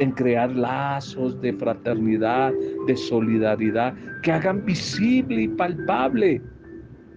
en 0.00 0.10
crear 0.10 0.50
lazos 0.50 1.40
de 1.40 1.52
fraternidad, 1.52 2.52
de 2.86 2.96
solidaridad, 2.96 3.94
que 4.22 4.32
hagan 4.32 4.64
visible 4.64 5.42
y 5.42 5.48
palpable 5.48 6.42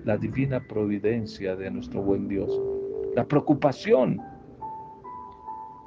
la 0.06 0.16
divina 0.18 0.60
providencia 0.68 1.56
de 1.56 1.72
nuestro 1.72 2.02
buen 2.02 2.28
Dios. 2.28 2.50
La 3.16 3.26
preocupación 3.28 4.22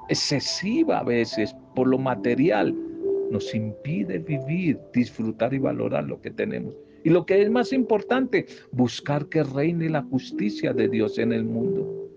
excesiva 0.08 0.98
a 0.98 1.04
veces 1.04 1.54
por 1.76 1.86
lo 1.86 1.96
material 1.96 2.74
nos 3.30 3.54
impide 3.54 4.18
vivir, 4.18 4.78
disfrutar 4.92 5.54
y 5.54 5.58
valorar 5.58 6.04
lo 6.04 6.20
que 6.20 6.30
tenemos. 6.30 6.74
Y 7.04 7.10
lo 7.10 7.24
que 7.24 7.42
es 7.42 7.50
más 7.50 7.72
importante, 7.72 8.46
buscar 8.72 9.26
que 9.26 9.42
reine 9.42 9.88
la 9.88 10.02
justicia 10.02 10.72
de 10.72 10.88
Dios 10.88 11.18
en 11.18 11.32
el 11.32 11.44
mundo. 11.44 12.08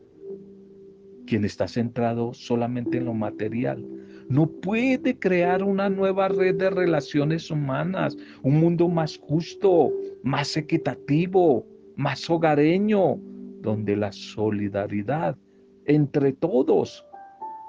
Quien 1.26 1.46
está 1.46 1.68
centrado 1.68 2.34
solamente 2.34 2.98
en 2.98 3.06
lo 3.06 3.14
material, 3.14 3.86
no 4.28 4.48
puede 4.48 5.18
crear 5.18 5.64
una 5.64 5.90
nueva 5.90 6.28
red 6.28 6.56
de 6.56 6.70
relaciones 6.70 7.50
humanas, 7.50 8.18
un 8.42 8.60
mundo 8.60 8.90
más 8.90 9.18
justo, 9.18 9.94
más 10.24 10.58
equitativo, 10.58 11.66
más 11.96 12.30
hogareño, 12.30 13.20
donde 13.62 13.96
la 13.96 14.12
solidaridad 14.12 15.38
entre 15.86 16.34
todos 16.34 17.06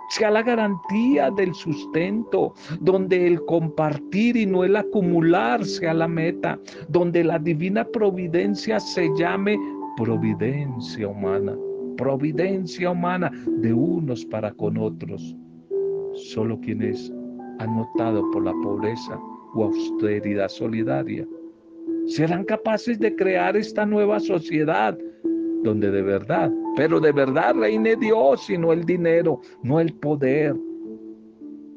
sea 0.08 0.30
la 0.30 0.42
garantía 0.42 1.30
del 1.30 1.54
sustento, 1.54 2.54
donde 2.80 3.26
el 3.26 3.44
compartir 3.44 4.36
y 4.36 4.46
no 4.46 4.64
el 4.64 4.76
acumular 4.76 5.64
sea 5.64 5.94
la 5.94 6.08
meta, 6.08 6.58
donde 6.88 7.24
la 7.24 7.38
divina 7.38 7.84
providencia 7.84 8.80
se 8.80 9.08
llame 9.16 9.58
providencia 9.96 11.08
humana, 11.08 11.56
providencia 11.96 12.90
humana 12.90 13.30
de 13.46 13.72
unos 13.72 14.24
para 14.26 14.52
con 14.52 14.76
otros. 14.76 15.36
Solo 16.14 16.58
quienes 16.60 17.12
han 17.58 17.76
notado 17.76 18.30
por 18.30 18.44
la 18.44 18.52
pobreza 18.62 19.18
o 19.54 19.64
austeridad 19.64 20.48
solidaria 20.48 21.26
serán 22.06 22.44
capaces 22.44 22.98
de 22.98 23.14
crear 23.14 23.56
esta 23.56 23.86
nueva 23.86 24.20
sociedad 24.20 24.98
donde 25.64 25.90
de 25.90 26.02
verdad, 26.02 26.52
pero 26.76 27.00
de 27.00 27.10
verdad 27.10 27.54
reine 27.54 27.96
Dios 27.96 28.48
y 28.50 28.58
no 28.58 28.72
el 28.72 28.84
dinero, 28.84 29.40
no 29.62 29.80
el 29.80 29.94
poder. 29.94 30.54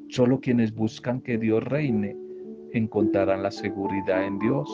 Solo 0.10 0.40
quienes 0.40 0.76
buscan 0.76 1.22
que 1.22 1.38
Dios 1.38 1.64
reine 1.64 2.16
encontrarán 2.74 3.42
la 3.42 3.52
seguridad 3.52 4.26
en 4.26 4.38
Dios 4.40 4.70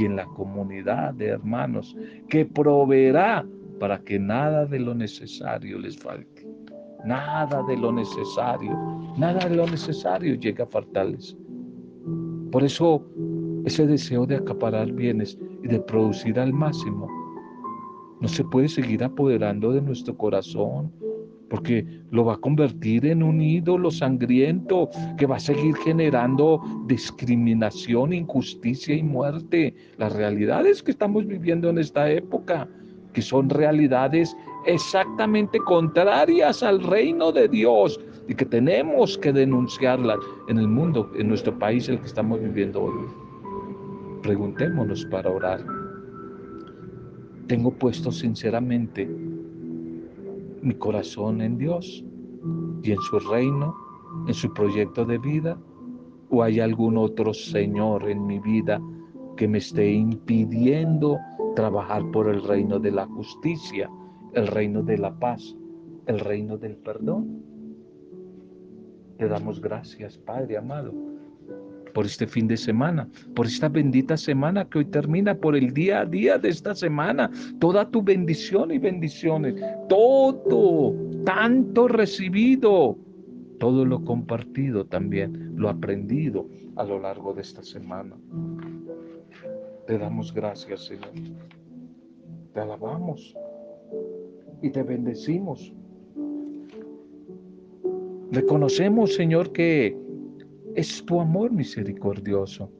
y 0.00 0.06
en 0.06 0.16
la 0.16 0.24
comunidad 0.24 1.14
de 1.14 1.28
hermanos 1.28 1.96
que 2.28 2.46
proveerá 2.46 3.46
para 3.78 3.98
que 3.98 4.18
nada 4.18 4.64
de 4.64 4.80
lo 4.80 4.94
necesario 4.94 5.78
les 5.78 5.98
falte. 5.98 6.46
Nada 7.04 7.62
de 7.68 7.76
lo 7.76 7.92
necesario, 7.92 8.72
nada 9.18 9.46
de 9.48 9.56
lo 9.56 9.66
necesario 9.66 10.34
llega 10.36 10.64
a 10.64 10.68
faltarles. 10.68 11.36
Por 12.50 12.62
eso 12.62 13.04
ese 13.66 13.86
deseo 13.86 14.24
de 14.24 14.36
acaparar 14.36 14.90
bienes 14.92 15.38
y 15.62 15.68
de 15.68 15.80
producir 15.80 16.38
al 16.38 16.52
máximo 16.52 17.21
no 18.22 18.28
se 18.28 18.44
puede 18.44 18.68
seguir 18.68 19.02
apoderando 19.02 19.72
de 19.72 19.82
nuestro 19.82 20.16
corazón, 20.16 20.92
porque 21.50 21.84
lo 22.12 22.24
va 22.24 22.34
a 22.34 22.36
convertir 22.36 23.04
en 23.04 23.20
un 23.20 23.42
ídolo 23.42 23.90
sangriento 23.90 24.88
que 25.18 25.26
va 25.26 25.36
a 25.36 25.40
seguir 25.40 25.74
generando 25.78 26.62
discriminación, 26.86 28.12
injusticia 28.12 28.94
y 28.94 29.02
muerte. 29.02 29.74
Las 29.98 30.12
realidades 30.12 30.84
que 30.84 30.92
estamos 30.92 31.26
viviendo 31.26 31.68
en 31.68 31.78
esta 31.78 32.08
época, 32.10 32.68
que 33.12 33.20
son 33.20 33.50
realidades 33.50 34.34
exactamente 34.66 35.58
contrarias 35.58 36.62
al 36.62 36.80
reino 36.80 37.32
de 37.32 37.48
Dios 37.48 37.98
y 38.28 38.34
que 38.36 38.46
tenemos 38.46 39.18
que 39.18 39.32
denunciarlas 39.32 40.18
en 40.48 40.58
el 40.58 40.68
mundo, 40.68 41.10
en 41.18 41.28
nuestro 41.28 41.58
país, 41.58 41.88
el 41.88 41.98
que 41.98 42.06
estamos 42.06 42.40
viviendo 42.40 42.84
hoy. 42.84 42.92
Preguntémonos 44.22 45.04
para 45.06 45.28
orar 45.28 45.81
tengo 47.46 47.70
puesto 47.72 48.10
sinceramente 48.12 49.06
mi 50.62 50.74
corazón 50.74 51.40
en 51.40 51.58
Dios 51.58 52.04
y 52.82 52.92
en 52.92 52.98
su 52.98 53.18
reino, 53.18 53.74
en 54.26 54.34
su 54.34 54.52
proyecto 54.52 55.04
de 55.04 55.18
vida, 55.18 55.58
o 56.30 56.42
hay 56.42 56.60
algún 56.60 56.96
otro 56.96 57.34
Señor 57.34 58.08
en 58.08 58.26
mi 58.26 58.38
vida 58.38 58.80
que 59.36 59.48
me 59.48 59.58
esté 59.58 59.90
impidiendo 59.92 61.18
trabajar 61.54 62.10
por 62.10 62.28
el 62.28 62.42
reino 62.42 62.78
de 62.78 62.90
la 62.90 63.06
justicia, 63.06 63.90
el 64.32 64.46
reino 64.46 64.82
de 64.82 64.98
la 64.98 65.18
paz, 65.18 65.56
el 66.06 66.20
reino 66.20 66.56
del 66.56 66.76
perdón. 66.76 67.42
Te 69.18 69.28
damos 69.28 69.60
gracias, 69.60 70.16
Padre 70.18 70.56
amado 70.56 71.11
por 71.92 72.06
este 72.06 72.26
fin 72.26 72.48
de 72.48 72.56
semana, 72.56 73.08
por 73.34 73.46
esta 73.46 73.68
bendita 73.68 74.16
semana 74.16 74.64
que 74.68 74.78
hoy 74.78 74.84
termina, 74.86 75.34
por 75.34 75.56
el 75.56 75.72
día 75.72 76.00
a 76.00 76.06
día 76.06 76.38
de 76.38 76.48
esta 76.48 76.74
semana, 76.74 77.30
toda 77.58 77.90
tu 77.90 78.02
bendición 78.02 78.70
y 78.70 78.78
bendiciones, 78.78 79.54
todo, 79.88 80.94
tanto 81.24 81.88
recibido, 81.88 82.96
todo 83.58 83.84
lo 83.84 84.04
compartido 84.04 84.84
también, 84.84 85.52
lo 85.56 85.68
aprendido 85.68 86.48
a 86.76 86.84
lo 86.84 86.98
largo 86.98 87.34
de 87.34 87.42
esta 87.42 87.62
semana. 87.62 88.16
Te 89.86 89.98
damos 89.98 90.32
gracias, 90.32 90.86
Señor. 90.86 91.10
Te 92.54 92.60
alabamos 92.60 93.34
y 94.62 94.70
te 94.70 94.82
bendecimos. 94.82 95.72
Reconocemos, 98.30 99.14
Señor, 99.14 99.52
que 99.52 99.96
es 100.74 101.04
tu 101.04 101.20
amor 101.20 101.52
misericordioso, 101.52 102.70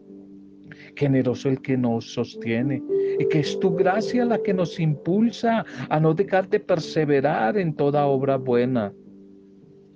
generoso 0.97 1.49
el 1.49 1.61
que 1.61 1.77
nos 1.77 2.13
sostiene 2.13 2.83
y 3.19 3.27
que 3.29 3.41
es 3.41 3.59
tu 3.61 3.75
gracia 3.75 4.25
la 4.25 4.39
que 4.39 4.55
nos 4.55 4.79
impulsa 4.81 5.65
a 5.89 6.01
no 6.01 6.15
dejar 6.15 6.49
de 6.49 6.61
perseverar 6.61 7.57
en 7.59 7.75
toda 7.75 8.07
obra 8.07 8.37
buena. 8.37 8.93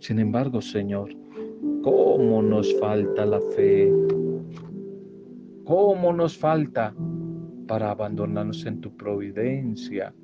Sin 0.01 0.19
embargo, 0.19 0.61
Señor, 0.61 1.11
¿cómo 1.83 2.43
nos 2.43 2.79
falta 2.79 3.25
la 3.25 3.41
fe? 3.55 3.93
¿Cómo 5.65 6.13
nos 6.13 6.37
falta 6.37 6.95
para 7.67 7.91
abandonarnos 7.91 8.65
en 8.67 8.81
tu 8.81 8.97
providencia 8.97 10.15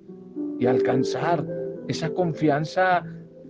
y 0.58 0.66
alcanzar 0.66 1.44
esa 1.88 2.12
confianza 2.12 3.04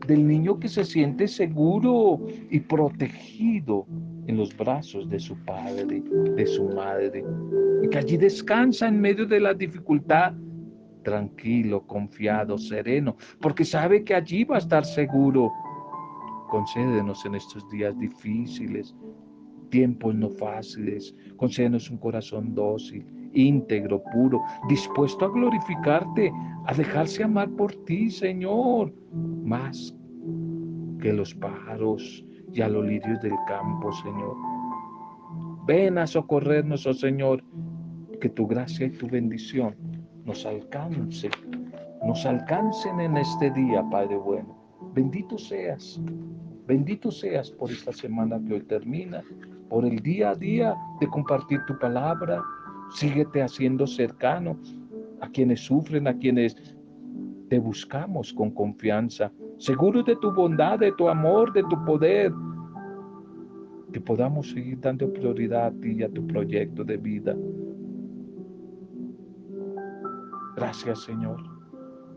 del 0.07 0.27
niño 0.27 0.59
que 0.59 0.69
se 0.69 0.85
siente 0.85 1.29
seguro 1.29 2.21
y 2.51 2.61
protegido 2.61 3.87
en 4.27 4.37
los 4.37 4.57
brazos 4.57 5.09
de 5.09 5.19
su 5.19 5.37
padre, 5.45 6.03
de 6.37 6.47
su 6.47 6.69
madre, 6.69 7.25
y 7.83 7.89
que 7.89 7.99
allí 7.99 8.17
descansa 8.17 8.89
en 8.89 9.01
medio 9.01 9.27
de 9.27 9.41
la 9.41 9.55
dificultad, 9.55 10.33
tranquilo, 11.03 11.85
confiado, 11.87 12.57
sereno, 12.57 13.17
porque 13.41 13.65
sabe 13.65 14.05
que 14.05 14.15
allí 14.15 14.45
va 14.45 14.57
a 14.57 14.59
estar 14.59 14.85
seguro. 14.85 15.53
Concédenos 16.49 17.25
en 17.27 17.35
estos 17.35 17.69
días 17.71 17.99
difíciles, 17.99 18.95
tiempos 19.71 20.15
no 20.15 20.29
fáciles, 20.31 21.15
concédenos 21.37 21.91
un 21.91 21.97
corazón 21.97 22.55
dócil, 22.55 23.07
íntegro, 23.33 24.03
puro, 24.13 24.43
dispuesto 24.69 25.25
a 25.25 25.31
glorificarte, 25.31 26.31
a 26.67 26.75
dejarse 26.75 27.25
amar 27.25 27.51
por 27.51 27.75
ti, 27.87 28.11
Señor, 28.11 28.93
más 29.43 29.95
que 31.01 31.13
los 31.13 31.35
pájaros 31.35 32.25
y 32.55 32.61
a 32.61 32.69
los 32.69 32.85
lirios 32.85 33.21
del 33.21 33.35
campo, 33.47 33.93
Señor. 33.93 34.37
Ven 35.67 35.99
a 35.99 36.07
socorrernos, 36.07 36.87
oh 36.87 36.95
Señor, 36.95 37.43
que 38.21 38.29
tu 38.29 38.47
gracia 38.47 38.87
y 38.87 38.91
tu 38.91 39.09
bendición 39.09 39.75
nos 40.25 40.45
alcance, 40.47 41.31
nos 42.05 42.25
alcancen 42.27 43.01
en 43.01 43.17
este 43.17 43.51
día, 43.51 43.83
Padre 43.91 44.17
bueno. 44.17 44.57
Bendito 44.95 45.39
seas, 45.39 46.01
bendito 46.67 47.11
seas 47.11 47.51
por 47.51 47.71
esta 47.71 47.93
semana 47.93 48.41
que 48.47 48.55
hoy 48.55 48.63
termina, 48.63 49.23
por 49.69 49.87
el 49.87 50.01
día 50.01 50.31
a 50.31 50.35
día 50.35 50.77
de 51.01 51.09
compartir 51.09 51.61
tu 51.67 51.79
palabra. 51.79 52.43
Síguete 52.95 53.43
haciendo 53.43 53.87
cercano 53.87 54.59
a 55.21 55.29
quienes 55.29 55.61
sufren, 55.61 56.07
a 56.09 56.19
quienes 56.19 56.57
te 57.49 57.59
buscamos 57.59 58.33
con 58.33 58.51
confianza, 58.51 59.33
seguros 59.63 60.05
de 60.05 60.17
tu 60.17 60.33
bondad, 60.33 60.81
de 60.81 60.91
tu 60.93 61.09
amor, 61.09 61.53
de 61.53 61.63
tu 61.63 61.85
poder, 61.85 62.33
que 63.93 64.01
podamos 64.01 64.51
seguir 64.51 64.81
dando 64.81 65.13
prioridad 65.13 65.67
a 65.67 65.71
ti 65.71 65.93
y 65.99 66.03
a 66.03 66.09
tu 66.09 66.27
proyecto 66.27 66.83
de 66.83 66.97
vida. 66.97 67.37
Gracias 70.57 71.05
Señor, 71.05 71.41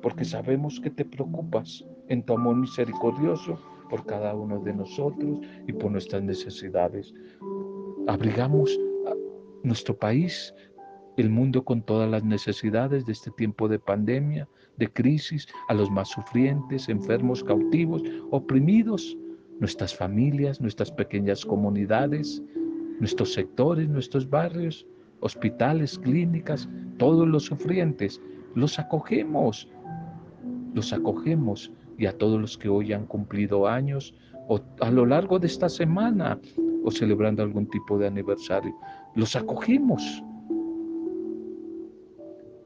porque 0.02 0.26
sabemos 0.26 0.80
que 0.80 0.90
te 0.90 1.06
preocupas 1.06 1.86
en 2.08 2.24
tu 2.24 2.34
amor 2.34 2.56
misericordioso 2.56 3.60
por 3.92 4.04
cada 4.08 4.34
uno 4.34 4.60
de 4.62 4.74
nosotros 4.74 5.40
y 5.68 5.74
por 5.74 5.92
nuestras 5.92 6.24
necesidades. 6.24 7.14
Abrigamos 8.08 8.76
nuestro 9.64 9.96
país, 9.96 10.52
el 11.18 11.30
mundo 11.30 11.64
con 11.64 11.82
todas 11.82 12.10
las 12.10 12.24
necesidades 12.24 13.06
de 13.06 13.14
este 13.14 13.32
tiempo 13.32 13.68
de 13.68 13.80
pandemia, 13.80 14.48
de 14.78 14.92
crisis, 14.92 15.48
a 15.70 15.74
los 15.74 15.90
más 15.90 16.10
sufrientes, 16.10 16.90
enfermos, 16.90 17.44
cautivos, 17.44 18.04
oprimidos, 18.32 19.18
nuestras 19.60 19.96
familias, 19.96 20.60
nuestras 20.60 20.92
pequeñas 20.92 21.46
comunidades, 21.46 22.42
nuestros 23.00 23.34
sectores, 23.34 23.88
nuestros 23.88 24.30
barrios, 24.30 24.86
hospitales, 25.22 25.98
clínicas, 25.98 26.68
todos 26.98 27.28
los 27.28 27.46
sufrientes, 27.46 28.22
los 28.54 28.78
acogemos, 28.80 29.70
los 30.74 30.92
acogemos 30.92 31.72
y 31.98 32.06
a 32.06 32.18
todos 32.18 32.40
los 32.40 32.58
que 32.58 32.68
hoy 32.68 32.92
han 32.92 33.06
cumplido 33.06 33.68
años 33.68 34.14
o 34.48 34.60
a 34.82 34.92
lo 34.92 35.06
largo 35.06 35.40
de 35.40 35.48
esta 35.48 35.70
semana 35.70 36.40
o 36.84 36.92
celebrando 36.92 37.42
algún 37.42 37.68
tipo 37.68 37.98
de 37.98 38.08
aniversario, 38.08 38.76
los 39.16 39.36
acogemos 39.36 40.22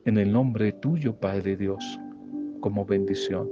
en 0.10 0.18
el 0.18 0.34
nombre 0.34 0.72
tuyo, 0.72 1.16
Padre 1.16 1.56
Dios, 1.56 2.00
como 2.62 2.84
bendición. 2.84 3.48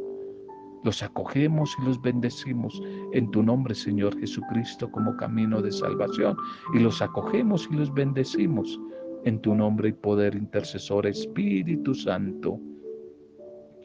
Los 0.83 1.03
acogemos 1.03 1.75
y 1.79 1.85
los 1.85 2.01
bendecimos 2.01 2.81
en 3.13 3.29
tu 3.29 3.43
nombre, 3.43 3.75
Señor 3.75 4.19
Jesucristo, 4.19 4.91
como 4.91 5.15
camino 5.17 5.61
de 5.61 5.71
salvación. 5.71 6.35
Y 6.73 6.79
los 6.79 6.99
acogemos 6.99 7.69
y 7.71 7.75
los 7.75 7.93
bendecimos 7.93 8.79
en 9.25 9.39
tu 9.41 9.53
nombre 9.53 9.89
y 9.89 9.93
poder 9.93 10.33
intercesor 10.33 11.05
Espíritu 11.05 11.93
Santo. 11.93 12.59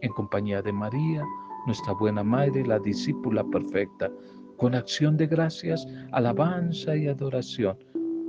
En 0.01 0.11
compañía 0.13 0.63
de 0.63 0.73
María, 0.73 1.23
nuestra 1.67 1.93
buena 1.93 2.25
Madre, 2.25 2.67
la 2.67 2.79
discípula 2.79 3.45
perfecta, 3.45 4.11
con 4.57 4.75
acción 4.75 5.19
de 5.19 5.27
gracias, 5.27 5.87
alabanza 6.13 6.97
y 6.97 7.07
adoración, 7.07 7.77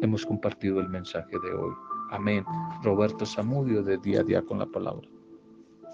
hemos 0.01 0.25
compartido 0.25 0.81
el 0.81 0.89
mensaje 0.89 1.31
de 1.31 1.53
hoy. 1.53 1.92
Amén. 2.13 2.45
Roberto 2.83 3.25
Zamudio 3.25 3.81
de 3.81 3.97
Día 3.97 4.19
a 4.19 4.23
Día 4.23 4.43
con 4.43 4.59
la 4.59 4.67
Palabra. 4.67 5.09